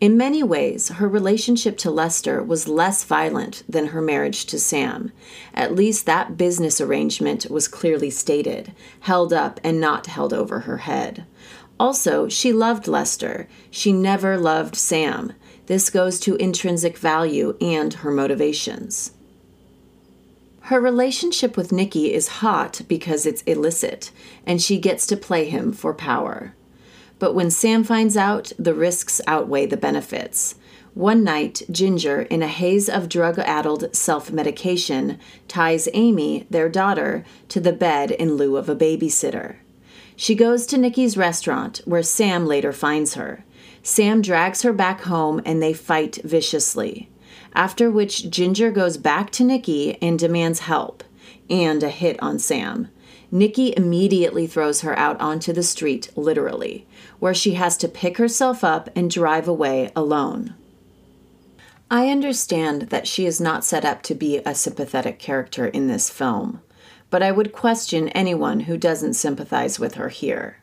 In 0.00 0.16
many 0.16 0.42
ways, 0.42 0.88
her 0.88 1.06
relationship 1.06 1.76
to 1.78 1.90
Lester 1.90 2.42
was 2.42 2.66
less 2.66 3.04
violent 3.04 3.64
than 3.68 3.88
her 3.88 4.00
marriage 4.00 4.46
to 4.46 4.58
Sam. 4.58 5.12
At 5.52 5.74
least 5.74 6.06
that 6.06 6.38
business 6.38 6.80
arrangement 6.80 7.50
was 7.50 7.68
clearly 7.68 8.08
stated, 8.08 8.72
held 9.00 9.34
up 9.34 9.60
and 9.62 9.78
not 9.78 10.06
held 10.06 10.32
over 10.32 10.60
her 10.60 10.78
head. 10.78 11.26
Also, 11.78 12.28
she 12.28 12.50
loved 12.50 12.88
Lester. 12.88 13.46
She 13.70 13.92
never 13.92 14.38
loved 14.38 14.74
Sam. 14.74 15.34
This 15.70 15.88
goes 15.88 16.18
to 16.20 16.34
intrinsic 16.34 16.98
value 16.98 17.56
and 17.60 17.94
her 17.94 18.10
motivations. 18.10 19.12
Her 20.62 20.80
relationship 20.80 21.56
with 21.56 21.70
Nicky 21.70 22.12
is 22.12 22.40
hot 22.42 22.80
because 22.88 23.24
it's 23.24 23.42
illicit, 23.42 24.10
and 24.44 24.60
she 24.60 24.80
gets 24.80 25.06
to 25.06 25.16
play 25.16 25.48
him 25.48 25.72
for 25.72 25.94
power. 25.94 26.56
But 27.20 27.36
when 27.36 27.52
Sam 27.52 27.84
finds 27.84 28.16
out, 28.16 28.50
the 28.58 28.74
risks 28.74 29.20
outweigh 29.28 29.66
the 29.66 29.76
benefits. 29.76 30.56
One 30.94 31.22
night, 31.22 31.62
Ginger, 31.70 32.22
in 32.22 32.42
a 32.42 32.48
haze 32.48 32.88
of 32.88 33.08
drug 33.08 33.38
addled 33.38 33.94
self 33.94 34.32
medication, 34.32 35.20
ties 35.46 35.88
Amy, 35.92 36.48
their 36.50 36.68
daughter, 36.68 37.24
to 37.48 37.60
the 37.60 37.72
bed 37.72 38.10
in 38.10 38.34
lieu 38.34 38.56
of 38.56 38.68
a 38.68 38.74
babysitter. 38.74 39.58
She 40.16 40.34
goes 40.34 40.66
to 40.66 40.78
Nicky's 40.78 41.16
restaurant, 41.16 41.80
where 41.84 42.02
Sam 42.02 42.44
later 42.44 42.72
finds 42.72 43.14
her. 43.14 43.44
Sam 43.82 44.22
drags 44.22 44.62
her 44.62 44.72
back 44.72 45.02
home 45.02 45.40
and 45.44 45.62
they 45.62 45.72
fight 45.72 46.18
viciously. 46.24 47.08
After 47.54 47.90
which, 47.90 48.30
Ginger 48.30 48.70
goes 48.70 48.96
back 48.96 49.30
to 49.32 49.44
Nicky 49.44 50.00
and 50.02 50.18
demands 50.18 50.60
help 50.60 51.02
and 51.48 51.82
a 51.82 51.88
hit 51.88 52.22
on 52.22 52.38
Sam. 52.38 52.88
Nicky 53.32 53.74
immediately 53.76 54.46
throws 54.46 54.80
her 54.80 54.98
out 54.98 55.20
onto 55.20 55.52
the 55.52 55.62
street, 55.62 56.10
literally, 56.16 56.86
where 57.18 57.34
she 57.34 57.54
has 57.54 57.76
to 57.78 57.88
pick 57.88 58.18
herself 58.18 58.64
up 58.64 58.88
and 58.96 59.10
drive 59.10 59.46
away 59.46 59.90
alone. 59.94 60.54
I 61.90 62.08
understand 62.08 62.82
that 62.82 63.08
she 63.08 63.26
is 63.26 63.40
not 63.40 63.64
set 63.64 63.84
up 63.84 64.02
to 64.02 64.14
be 64.14 64.38
a 64.38 64.54
sympathetic 64.54 65.18
character 65.18 65.66
in 65.66 65.88
this 65.88 66.08
film, 66.08 66.60
but 67.08 67.22
I 67.22 67.32
would 67.32 67.52
question 67.52 68.08
anyone 68.10 68.60
who 68.60 68.76
doesn't 68.76 69.14
sympathize 69.14 69.80
with 69.80 69.94
her 69.94 70.08
here. 70.08 70.59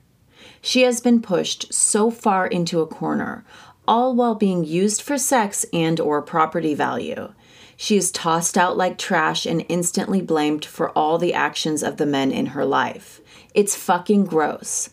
She 0.67 0.81
has 0.81 0.99
been 0.99 1.21
pushed 1.21 1.73
so 1.73 2.11
far 2.11 2.45
into 2.45 2.81
a 2.81 2.87
corner, 2.87 3.45
all 3.87 4.13
while 4.13 4.35
being 4.35 4.65
used 4.65 5.01
for 5.01 5.17
sex 5.17 5.65
and 5.71 5.97
or 5.97 6.21
property 6.21 6.73
value. 6.73 7.31
She 7.77 7.95
is 7.95 8.11
tossed 8.11 8.57
out 8.57 8.75
like 8.75 8.97
trash 8.97 9.45
and 9.45 9.65
instantly 9.69 10.21
blamed 10.21 10.65
for 10.65 10.89
all 10.89 11.17
the 11.17 11.33
actions 11.33 11.83
of 11.83 11.95
the 11.95 12.05
men 12.05 12.33
in 12.33 12.47
her 12.47 12.65
life. 12.65 13.21
It's 13.53 13.77
fucking 13.77 14.25
gross. 14.25 14.89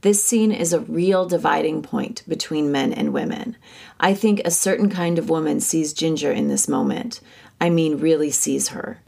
This 0.00 0.24
scene 0.24 0.50
is 0.50 0.72
a 0.72 0.80
real 0.80 1.26
dividing 1.26 1.82
point 1.82 2.22
between 2.26 2.72
men 2.72 2.94
and 2.94 3.12
women. 3.12 3.58
I 4.00 4.14
think 4.14 4.40
a 4.46 4.50
certain 4.50 4.88
kind 4.88 5.18
of 5.18 5.28
woman 5.28 5.60
sees 5.60 5.92
Ginger 5.92 6.32
in 6.32 6.48
this 6.48 6.68
moment. 6.68 7.20
I 7.60 7.68
mean, 7.68 7.98
really 7.98 8.30
sees 8.30 8.68
her. 8.68 9.02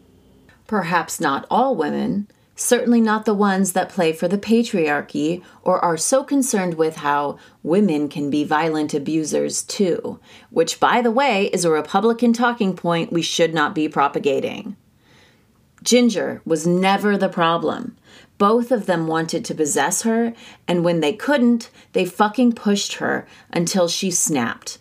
Perhaps 0.66 1.18
not 1.18 1.46
all 1.50 1.74
women, 1.74 2.28
certainly 2.61 3.01
not 3.01 3.25
the 3.25 3.35
ones 3.35 3.73
that 3.73 3.88
play 3.88 4.12
for 4.12 4.29
the 4.29 4.38
patriarchy 4.38 5.42
or 5.62 5.83
are 5.83 5.96
so 5.96 6.23
concerned 6.23 6.75
with 6.75 6.96
how 6.96 7.38
women 7.62 8.07
can 8.09 8.29
be 8.29 8.44
violent 8.44 8.92
abusers 8.92 9.62
too, 9.62 10.20
which, 10.51 10.79
by 10.79 11.01
the 11.01 11.11
way, 11.11 11.46
is 11.46 11.64
a 11.64 11.70
Republican 11.70 12.35
talking 12.35 12.77
point 12.77 13.12
we 13.12 13.23
should 13.23 13.55
not 13.55 13.75
be 13.75 13.88
propagating. 13.88 14.77
Ginger 15.83 16.42
was 16.44 16.66
never 16.66 17.16
the 17.16 17.31
problem. 17.31 17.96
Both 18.37 18.70
of 18.70 18.85
them 18.85 19.07
wanted 19.07 19.42
to 19.46 19.55
possess 19.55 20.03
her, 20.03 20.35
and 20.68 20.85
when 20.85 21.01
they 21.01 21.14
couldn't, 21.14 21.70
they 21.94 22.05
fucking 22.05 22.53
pushed 22.53 22.94
her 22.94 23.27
until 23.51 23.88
she 23.88 24.11
snapped. 24.11 24.79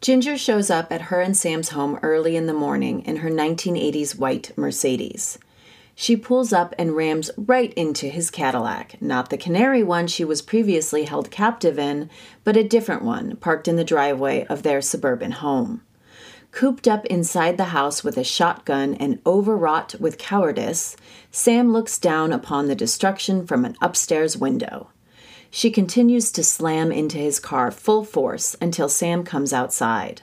Ginger 0.00 0.36
shows 0.36 0.68
up 0.68 0.90
at 0.90 1.02
her 1.02 1.20
and 1.20 1.36
Sam's 1.36 1.68
home 1.68 2.00
early 2.02 2.34
in 2.34 2.46
the 2.46 2.54
morning 2.54 3.04
in 3.04 3.16
her 3.16 3.30
1980s 3.30 4.18
white 4.18 4.50
Mercedes. 4.56 5.38
She 6.00 6.16
pulls 6.16 6.50
up 6.50 6.74
and 6.78 6.96
rams 6.96 7.30
right 7.36 7.74
into 7.74 8.06
his 8.06 8.30
Cadillac, 8.30 8.96
not 9.02 9.28
the 9.28 9.36
canary 9.36 9.82
one 9.82 10.06
she 10.06 10.24
was 10.24 10.40
previously 10.40 11.04
held 11.04 11.30
captive 11.30 11.78
in, 11.78 12.08
but 12.42 12.56
a 12.56 12.64
different 12.64 13.02
one 13.02 13.36
parked 13.36 13.68
in 13.68 13.76
the 13.76 13.84
driveway 13.84 14.46
of 14.46 14.62
their 14.62 14.80
suburban 14.80 15.32
home. 15.32 15.82
Cooped 16.52 16.88
up 16.88 17.04
inside 17.04 17.58
the 17.58 17.76
house 17.76 18.02
with 18.02 18.16
a 18.16 18.24
shotgun 18.24 18.94
and 18.94 19.20
overwrought 19.26 19.94
with 20.00 20.16
cowardice, 20.16 20.96
Sam 21.30 21.70
looks 21.70 21.98
down 21.98 22.32
upon 22.32 22.66
the 22.66 22.74
destruction 22.74 23.46
from 23.46 23.66
an 23.66 23.76
upstairs 23.82 24.38
window. 24.38 24.88
She 25.50 25.70
continues 25.70 26.32
to 26.32 26.42
slam 26.42 26.90
into 26.90 27.18
his 27.18 27.38
car 27.38 27.70
full 27.70 28.04
force 28.04 28.56
until 28.62 28.88
Sam 28.88 29.22
comes 29.22 29.52
outside. 29.52 30.22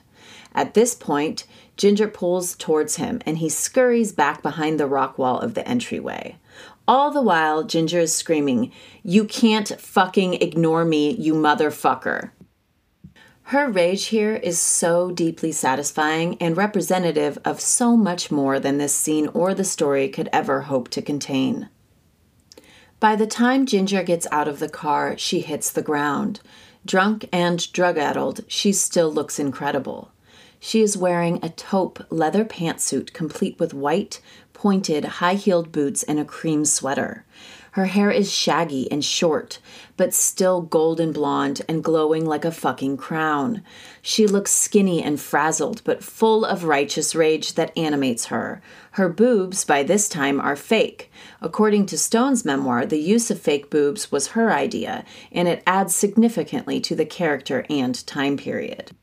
At 0.58 0.74
this 0.74 0.96
point, 0.96 1.46
Ginger 1.78 2.08
pulls 2.08 2.56
towards 2.56 2.96
him 2.96 3.22
and 3.28 3.38
he 3.38 3.48
scurries 3.48 4.12
back 4.12 4.42
behind 4.42 4.80
the 4.80 4.88
rock 4.88 5.20
wall 5.20 5.40
of 5.40 5.54
the 5.54 5.66
entryway. 5.68 6.38
All 6.88 7.12
the 7.12 7.22
while, 7.22 7.64
Ginger 7.64 8.00
is 8.00 8.16
screaming, 8.16 8.72
You 9.04 9.26
can't 9.26 9.80
fucking 9.80 10.34
ignore 10.34 10.84
me, 10.84 11.12
you 11.12 11.36
motherfucker. 11.36 12.32
Her 13.44 13.70
rage 13.70 14.06
here 14.06 14.36
is 14.36 14.60
so 14.60 15.12
deeply 15.12 15.52
satisfying 15.52 16.38
and 16.42 16.58
representative 16.58 17.38
of 17.46 17.62
so 17.62 17.96
much 17.96 18.32
more 18.32 18.60
than 18.60 18.80
this 18.80 18.96
scene 18.96 19.28
or 19.36 19.54
the 19.54 19.64
story 19.64 20.10
could 20.10 20.28
ever 20.34 20.62
hope 20.62 20.90
to 20.90 21.04
contain. 21.04 21.70
By 23.00 23.16
the 23.16 23.28
time 23.28 23.68
Ginger 23.68 24.02
gets 24.02 24.26
out 24.32 24.48
of 24.48 24.58
the 24.58 24.70
car, 24.70 25.20
she 25.20 25.42
hits 25.42 25.72
the 25.72 25.84
ground. 25.84 26.42
Drunk 26.84 27.30
and 27.32 27.72
drug 27.72 28.00
addled, 28.00 28.44
she 28.48 28.74
still 28.74 29.14
looks 29.14 29.38
incredible. 29.38 30.12
She 30.60 30.82
is 30.82 30.98
wearing 30.98 31.40
a 31.42 31.50
taupe 31.50 32.06
leather 32.10 32.44
pantsuit 32.44 33.14
complete 33.14 33.60
with 33.60 33.74
white, 33.74 34.20
pointed, 34.54 35.06
high 35.06 35.36
heeled 35.36 35.72
boots 35.72 36.02
and 36.04 36.20
a 36.20 36.26
cream 36.26 36.66
sweater. 36.66 37.26
Her 37.78 37.86
hair 37.86 38.10
is 38.10 38.32
shaggy 38.32 38.92
and 38.92 39.06
short, 39.06 39.60
but 39.98 40.12
still 40.12 40.62
golden 40.62 41.12
blonde 41.12 41.62
and 41.70 41.84
glowing 41.84 42.26
like 42.26 42.44
a 42.44 42.52
fucking 42.52 42.98
crown. 42.98 43.62
She 44.02 44.26
looks 44.26 44.52
skinny 44.52 45.04
and 45.04 45.22
frazzled, 45.22 45.84
but 45.84 46.04
full 46.04 46.44
of 46.44 46.64
righteous 46.64 47.14
rage 47.14 47.54
that 47.54 47.78
animates 47.78 48.26
her. 48.26 48.64
Her 48.94 49.10
boobs, 49.10 49.64
by 49.64 49.84
this 49.84 50.10
time, 50.10 50.42
are 50.42 50.56
fake. 50.56 51.12
According 51.40 51.86
to 51.88 52.00
Stone's 52.00 52.44
memoir, 52.44 52.84
the 52.84 52.98
use 52.98 53.30
of 53.30 53.40
fake 53.40 53.70
boobs 53.70 54.12
was 54.12 54.30
her 54.30 54.52
idea, 54.52 55.06
and 55.32 55.48
it 55.48 55.62
adds 55.68 55.96
significantly 55.96 56.80
to 56.82 56.96
the 56.96 57.06
character 57.06 57.64
and 57.70 58.08
time 58.08 58.38
period. 58.38 58.96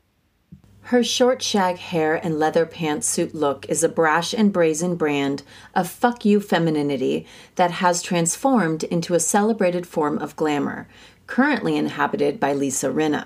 Her 0.89 1.03
short 1.03 1.41
shag 1.41 1.77
hair 1.77 2.13
and 2.13 2.37
leather 2.37 2.63
pantsuit 2.63 3.33
look 3.33 3.65
is 3.67 3.83
a 3.83 3.89
brash 3.89 4.35
and 4.35 4.53
brazen 4.53 4.95
brand 4.95 5.41
of 5.73 5.89
fuck 5.89 6.23
you 6.23 6.39
femininity 6.39 7.25
that 7.55 7.71
has 7.71 8.03
transformed 8.03 8.83
into 8.83 9.15
a 9.15 9.19
celebrated 9.19 9.87
form 9.87 10.19
of 10.19 10.35
glamour, 10.35 10.87
currently 11.25 11.75
inhabited 11.75 12.39
by 12.39 12.53
Lisa 12.53 12.91
Rinna. 12.91 13.25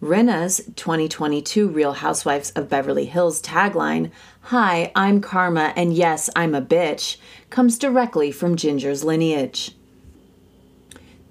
Rinna's 0.00 0.60
2022 0.76 1.66
Real 1.66 1.94
Housewives 1.94 2.52
of 2.52 2.68
Beverly 2.68 3.06
Hills 3.06 3.42
tagline, 3.42 4.12
Hi, 4.42 4.92
I'm 4.94 5.20
Karma, 5.20 5.72
and 5.74 5.92
yes, 5.92 6.30
I'm 6.36 6.54
a 6.54 6.62
bitch, 6.62 7.16
comes 7.50 7.78
directly 7.78 8.30
from 8.30 8.54
Ginger's 8.54 9.02
lineage. 9.02 9.72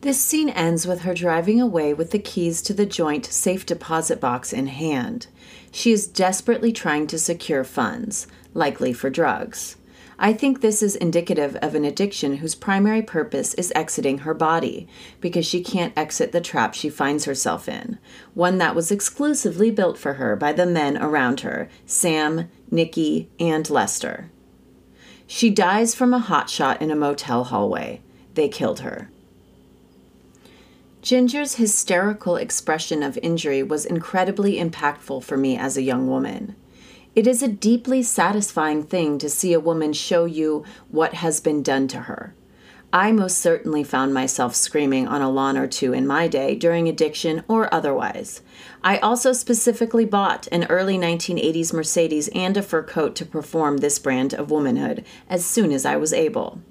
This 0.01 0.19
scene 0.19 0.49
ends 0.49 0.85
with 0.85 1.01
her 1.01 1.13
driving 1.13 1.61
away 1.61 1.93
with 1.93 2.11
the 2.11 2.19
keys 2.19 2.61
to 2.63 2.73
the 2.73 2.85
joint 2.85 3.25
safe 3.25 3.65
deposit 3.65 4.19
box 4.19 4.51
in 4.51 4.67
hand. 4.67 5.27
She 5.75 5.91
is 5.91 6.07
desperately 6.07 6.71
trying 6.71 7.05
to 7.07 7.19
secure 7.19 7.65
funds, 7.65 8.27
likely 8.53 8.93
for 8.93 9.09
drugs. 9.09 9.75
I 10.17 10.31
think 10.31 10.61
this 10.61 10.81
is 10.81 10.95
indicative 10.95 11.57
of 11.57 11.75
an 11.75 11.83
addiction 11.83 12.37
whose 12.37 12.55
primary 12.55 13.01
purpose 13.01 13.53
is 13.55 13.73
exiting 13.75 14.19
her 14.19 14.33
body 14.33 14.87
because 15.19 15.45
she 15.45 15.61
can't 15.61 15.91
exit 15.97 16.31
the 16.31 16.39
trap 16.39 16.75
she 16.75 16.89
finds 16.89 17.25
herself 17.25 17.67
in, 17.67 17.99
one 18.33 18.57
that 18.59 18.73
was 18.73 18.89
exclusively 18.89 19.69
built 19.69 19.97
for 19.97 20.13
her 20.13 20.37
by 20.37 20.53
the 20.53 20.65
men 20.65 20.95
around 20.95 21.41
her 21.41 21.67
Sam, 21.85 22.49
Nicky, 22.71 23.29
and 23.37 23.69
Lester. 23.69 24.31
She 25.27 25.49
dies 25.49 25.93
from 25.93 26.13
a 26.13 26.19
hot 26.19 26.49
shot 26.49 26.81
in 26.81 26.89
a 26.89 26.95
motel 26.95 27.43
hallway. 27.43 27.99
They 28.35 28.47
killed 28.47 28.79
her. 28.79 29.09
Ginger's 31.05 31.53
hysterical 31.53 32.35
expression 32.35 33.03
of 33.03 33.19
injury 33.21 33.61
was 33.61 33.85
incredibly 33.85 34.55
impactful 34.55 35.23
for 35.23 35.37
me 35.37 35.55
as 35.55 35.77
a 35.77 35.83
young 35.83 36.07
woman. 36.07 36.55
It 37.15 37.27
is 37.27 37.43
a 37.43 37.47
deeply 37.47 38.01
satisfying 38.01 38.81
thing 38.81 39.19
to 39.19 39.29
see 39.29 39.53
a 39.53 39.59
woman 39.59 39.93
show 39.93 40.25
you 40.25 40.65
what 40.89 41.13
has 41.13 41.39
been 41.39 41.61
done 41.61 41.87
to 41.89 41.99
her. 42.09 42.33
I 42.91 43.11
most 43.11 43.37
certainly 43.37 43.83
found 43.83 44.15
myself 44.15 44.55
screaming 44.55 45.07
on 45.07 45.21
a 45.21 45.29
lawn 45.29 45.57
or 45.57 45.67
two 45.67 45.93
in 45.93 46.07
my 46.07 46.27
day 46.27 46.55
during 46.55 46.89
addiction 46.89 47.43
or 47.47 47.71
otherwise. 47.71 48.41
I 48.83 48.97
also 48.97 49.31
specifically 49.31 50.05
bought 50.05 50.47
an 50.51 50.63
early 50.71 50.97
1980s 50.97 51.71
Mercedes 51.71 52.29
and 52.33 52.57
a 52.57 52.63
fur 52.63 52.81
coat 52.81 53.15
to 53.17 53.27
perform 53.27 53.77
this 53.77 53.99
brand 53.99 54.33
of 54.33 54.49
womanhood 54.49 55.05
as 55.29 55.45
soon 55.45 55.71
as 55.71 55.85
I 55.85 55.97
was 55.97 56.13
able. 56.13 56.61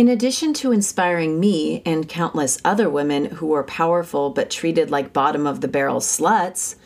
In 0.00 0.08
addition 0.08 0.54
to 0.54 0.72
inspiring 0.72 1.38
me 1.38 1.82
and 1.84 2.08
countless 2.08 2.56
other 2.64 2.88
women 2.88 3.26
who 3.26 3.48
were 3.48 3.62
powerful 3.62 4.30
but 4.30 4.48
treated 4.48 4.90
like 4.90 5.12
bottom 5.12 5.46
of 5.46 5.60
the 5.60 5.68
barrel 5.68 6.00
sluts, 6.00 6.76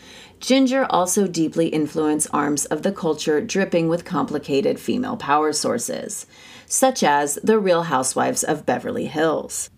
Ginger 0.41 0.85
also 0.91 1.29
deeply 1.29 1.69
influenced 1.69 2.27
arms 2.33 2.65
of 2.65 2.83
the 2.83 2.91
culture 2.91 3.41
dripping 3.41 3.89
with 3.89 4.05
complicated 4.05 4.81
female 4.81 5.17
power 5.17 5.53
sources, 5.53 6.27
such 6.67 7.05
as 7.05 7.37
the 7.37 7.61
Real 7.61 7.85
Housewives 7.85 8.43
of 8.43 8.67
Beverly 8.67 9.07
Hills. 9.07 9.71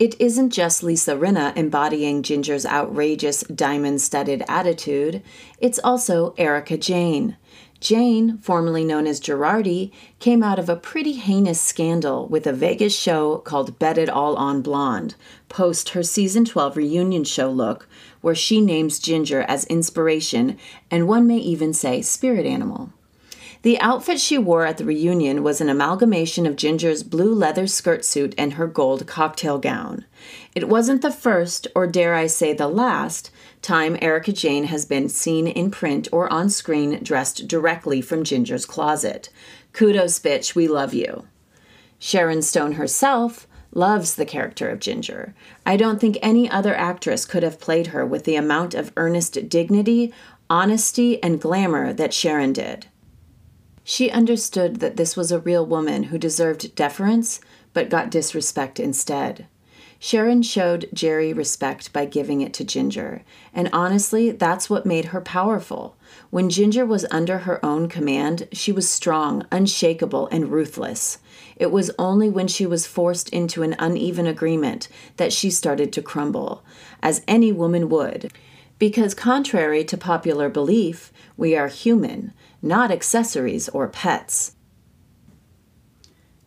It 0.00 0.20
isn't 0.20 0.50
just 0.50 0.82
Lisa 0.82 1.14
Rinna 1.14 1.56
embodying 1.56 2.24
Ginger's 2.24 2.66
outrageous 2.66 3.42
diamond 3.42 4.00
studded 4.00 4.42
attitude, 4.48 5.22
it's 5.60 5.78
also 5.84 6.34
Erika 6.36 6.76
Jayne. 6.76 7.36
Jayne, 7.80 8.38
formerly 8.38 8.84
known 8.84 9.06
as 9.06 9.20
Girardi, 9.20 9.92
came 10.18 10.42
out 10.42 10.58
of 10.58 10.68
a 10.68 10.76
pretty 10.76 11.12
heinous 11.12 11.60
scandal 11.60 12.26
with 12.26 12.46
a 12.46 12.52
Vegas 12.52 12.96
show 12.96 13.38
called 13.38 13.78
Bet 13.78 13.98
It 13.98 14.08
All 14.08 14.36
on 14.36 14.62
Blonde, 14.62 15.14
post 15.48 15.90
her 15.90 16.02
season 16.02 16.44
12 16.44 16.76
reunion 16.76 17.24
show 17.24 17.50
look, 17.50 17.88
where 18.20 18.34
she 18.34 18.60
names 18.60 18.98
Ginger 18.98 19.42
as 19.42 19.64
inspiration 19.66 20.58
and 20.90 21.06
one 21.06 21.26
may 21.26 21.38
even 21.38 21.74
say 21.74 22.00
spirit 22.00 22.46
animal. 22.46 22.90
The 23.64 23.80
outfit 23.80 24.20
she 24.20 24.36
wore 24.36 24.66
at 24.66 24.76
the 24.76 24.84
reunion 24.84 25.42
was 25.42 25.62
an 25.62 25.70
amalgamation 25.70 26.44
of 26.44 26.54
Ginger's 26.54 27.02
blue 27.02 27.34
leather 27.34 27.66
skirt 27.66 28.04
suit 28.04 28.34
and 28.36 28.52
her 28.52 28.66
gold 28.66 29.06
cocktail 29.06 29.58
gown. 29.58 30.04
It 30.54 30.68
wasn't 30.68 31.00
the 31.00 31.10
first, 31.10 31.66
or 31.74 31.86
dare 31.86 32.14
I 32.14 32.26
say 32.26 32.52
the 32.52 32.68
last, 32.68 33.30
time 33.64 33.98
Erika 34.00 34.32
Jayne 34.32 34.64
has 34.64 34.84
been 34.84 35.08
seen 35.08 35.48
in 35.48 35.70
print 35.70 36.08
or 36.12 36.32
on 36.32 36.50
screen 36.50 37.02
dressed 37.02 37.48
directly 37.48 38.00
from 38.00 38.22
Ginger's 38.22 38.66
closet. 38.66 39.30
Kudos, 39.72 40.20
bitch, 40.20 40.54
we 40.54 40.68
love 40.68 40.94
you. 40.94 41.26
Sharon 41.98 42.42
Stone 42.42 42.72
herself 42.72 43.48
loves 43.72 44.14
the 44.14 44.26
character 44.26 44.68
of 44.68 44.78
Ginger. 44.78 45.34
I 45.66 45.76
don't 45.76 46.00
think 46.00 46.18
any 46.20 46.48
other 46.48 46.74
actress 46.74 47.24
could 47.24 47.42
have 47.42 47.58
played 47.58 47.88
her 47.88 48.06
with 48.06 48.24
the 48.24 48.36
amount 48.36 48.74
of 48.74 48.92
earnest 48.96 49.48
dignity, 49.48 50.12
honesty, 50.48 51.20
and 51.22 51.40
glamour 51.40 51.92
that 51.94 52.14
Sharon 52.14 52.52
did. 52.52 52.86
She 53.82 54.10
understood 54.10 54.76
that 54.76 54.96
this 54.96 55.16
was 55.16 55.32
a 55.32 55.40
real 55.40 55.66
woman 55.66 56.04
who 56.04 56.18
deserved 56.18 56.74
deference 56.74 57.40
but 57.72 57.90
got 57.90 58.10
disrespect 58.10 58.78
instead. 58.78 59.46
Sharon 60.04 60.42
showed 60.42 60.90
Geri 60.92 61.32
respect 61.32 61.90
by 61.94 62.04
giving 62.04 62.42
it 62.42 62.52
to 62.52 62.62
Ginger, 62.62 63.22
and 63.54 63.70
honestly, 63.72 64.32
that's 64.32 64.68
what 64.68 64.84
made 64.84 65.06
her 65.06 65.20
powerful. 65.22 65.96
When 66.28 66.50
Ginger 66.50 66.84
was 66.84 67.06
under 67.10 67.38
her 67.38 67.64
own 67.64 67.88
command, 67.88 68.46
she 68.52 68.70
was 68.70 68.86
strong, 68.86 69.46
unshakable, 69.50 70.28
and 70.30 70.52
ruthless. 70.52 71.20
It 71.56 71.70
was 71.70 71.90
only 71.98 72.28
when 72.28 72.48
she 72.48 72.66
was 72.66 72.86
forced 72.86 73.30
into 73.30 73.62
an 73.62 73.76
uneven 73.78 74.26
agreement 74.26 74.88
that 75.16 75.32
she 75.32 75.48
started 75.48 75.90
to 75.94 76.02
crumble, 76.02 76.62
as 77.02 77.24
any 77.26 77.50
woman 77.50 77.88
would. 77.88 78.30
Because, 78.78 79.14
contrary 79.14 79.84
to 79.84 79.96
popular 79.96 80.50
belief, 80.50 81.14
we 81.38 81.56
are 81.56 81.68
human, 81.68 82.34
not 82.60 82.90
accessories 82.90 83.70
or 83.70 83.88
pets. 83.88 84.53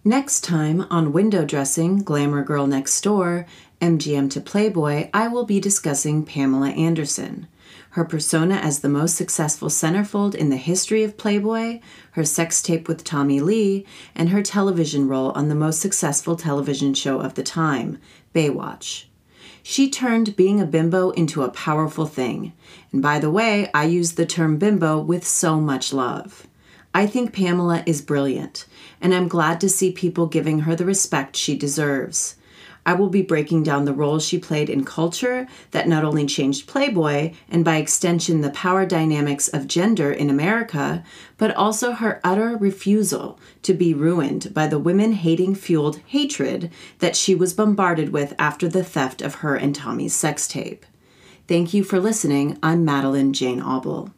Next 0.08 0.46
time 0.46 0.88
on 0.89 1.12
Window 1.12 1.43
Dressing 1.43 2.02
Glamour 2.02 2.41
Girl 2.41 2.65
Next 2.65 3.02
Door, 3.02 3.46
MGM 3.82 4.32
to 4.32 4.39
Playboy, 4.39 5.10
I 5.13 5.28
will 5.28 5.43
be 5.43 5.60
discussing 5.60 6.24
Pamela 6.24 6.70
Anderson. 6.70 7.50
Her 7.89 8.06
persona 8.06 8.56
as 8.56 8.80
the 8.80 8.88
most 8.88 9.17
successful 9.17 9.67
centerfold 9.67 10.34
in 10.34 10.50
the 10.50 10.56
history 10.56 11.04
of 11.04 11.17
Playboy, 11.17 11.82
her 12.12 12.24
sex 12.24 12.62
tape 12.62 12.88
with 12.88 13.04
Tommy 13.04 13.41
Lee, 13.41 13.86
and 14.15 14.30
her 14.30 14.41
television 14.41 15.10
role 15.10 15.32
on 15.32 15.50
the 15.50 15.56
most 15.56 15.82
successful 15.82 16.38
television 16.38 16.93
show 16.93 17.20
of 17.20 17.34
the 17.34 17.43
time, 17.43 18.00
Baywatch. 18.34 19.08
She 19.62 19.89
turned 19.89 20.38
being 20.38 20.62
a 20.62 20.65
bimbo 20.65 21.10
into 21.10 21.43
a 21.43 21.52
powerful 21.52 22.06
thing. 22.06 22.54
And 22.93 23.02
by 23.02 23.20
the 23.20 23.30
way, 23.30 23.70
I 23.74 23.84
use 23.84 24.13
the 24.13 24.26
term 24.26 24.58
bimbo 24.58 25.02
with 25.02 25.28
so 25.28 25.60
much 25.60 25.91
love. 25.91 26.48
I 26.98 27.06
think 27.06 27.34
Pamela 27.34 27.84
is 27.86 28.02
brilliant, 28.02 28.65
and 29.02 29.14
I'm 29.14 29.28
glad 29.28 29.62
to 29.62 29.70
see 29.70 29.92
people 29.92 30.28
giving 30.28 30.60
her 30.60 30.76
the 30.76 30.86
respect 30.86 31.36
she 31.36 31.58
deserves. 31.58 32.36
I 32.88 32.94
will 32.94 33.10
be 33.10 33.22
breaking 33.22 33.64
down 33.64 33.84
the 33.84 33.94
role 33.94 34.18
she 34.18 34.40
played 34.40 34.70
in 34.70 34.86
culture 34.86 35.46
that 35.72 35.90
not 35.90 36.06
only 36.06 36.26
changed 36.26 36.68
Playboy 36.68 37.34
and 37.50 37.66
by 37.66 37.76
extension 37.76 38.40
the 38.40 38.50
power 38.52 38.86
dynamics 38.86 39.50
of 39.50 39.68
gender 39.68 40.10
in 40.10 40.30
America, 40.30 41.04
but 41.38 41.54
also 41.54 41.92
her 41.92 42.22
utter 42.24 42.56
refusal 42.56 43.38
to 43.64 43.74
be 43.74 43.94
ruined 43.94 44.54
by 44.54 44.68
the 44.68 44.80
women 44.80 45.12
hating 45.12 45.54
fueled 45.54 46.00
hatred 46.08 46.72
that 47.00 47.18
she 47.18 47.36
was 47.36 47.54
bombarded 47.54 48.14
with 48.14 48.34
after 48.40 48.70
the 48.70 48.86
theft 48.86 49.22
of 49.22 49.36
her 49.36 49.58
and 49.58 49.76
Tommy's 49.76 50.16
sex 50.16 50.48
tape. 50.48 50.86
Thank 51.46 51.74
you 51.74 51.84
for 51.84 52.00
listening. 52.00 52.58
I'm 52.64 52.86
Madelaine 52.86 53.34
Jane 53.34 53.62
Auble. 53.62 54.12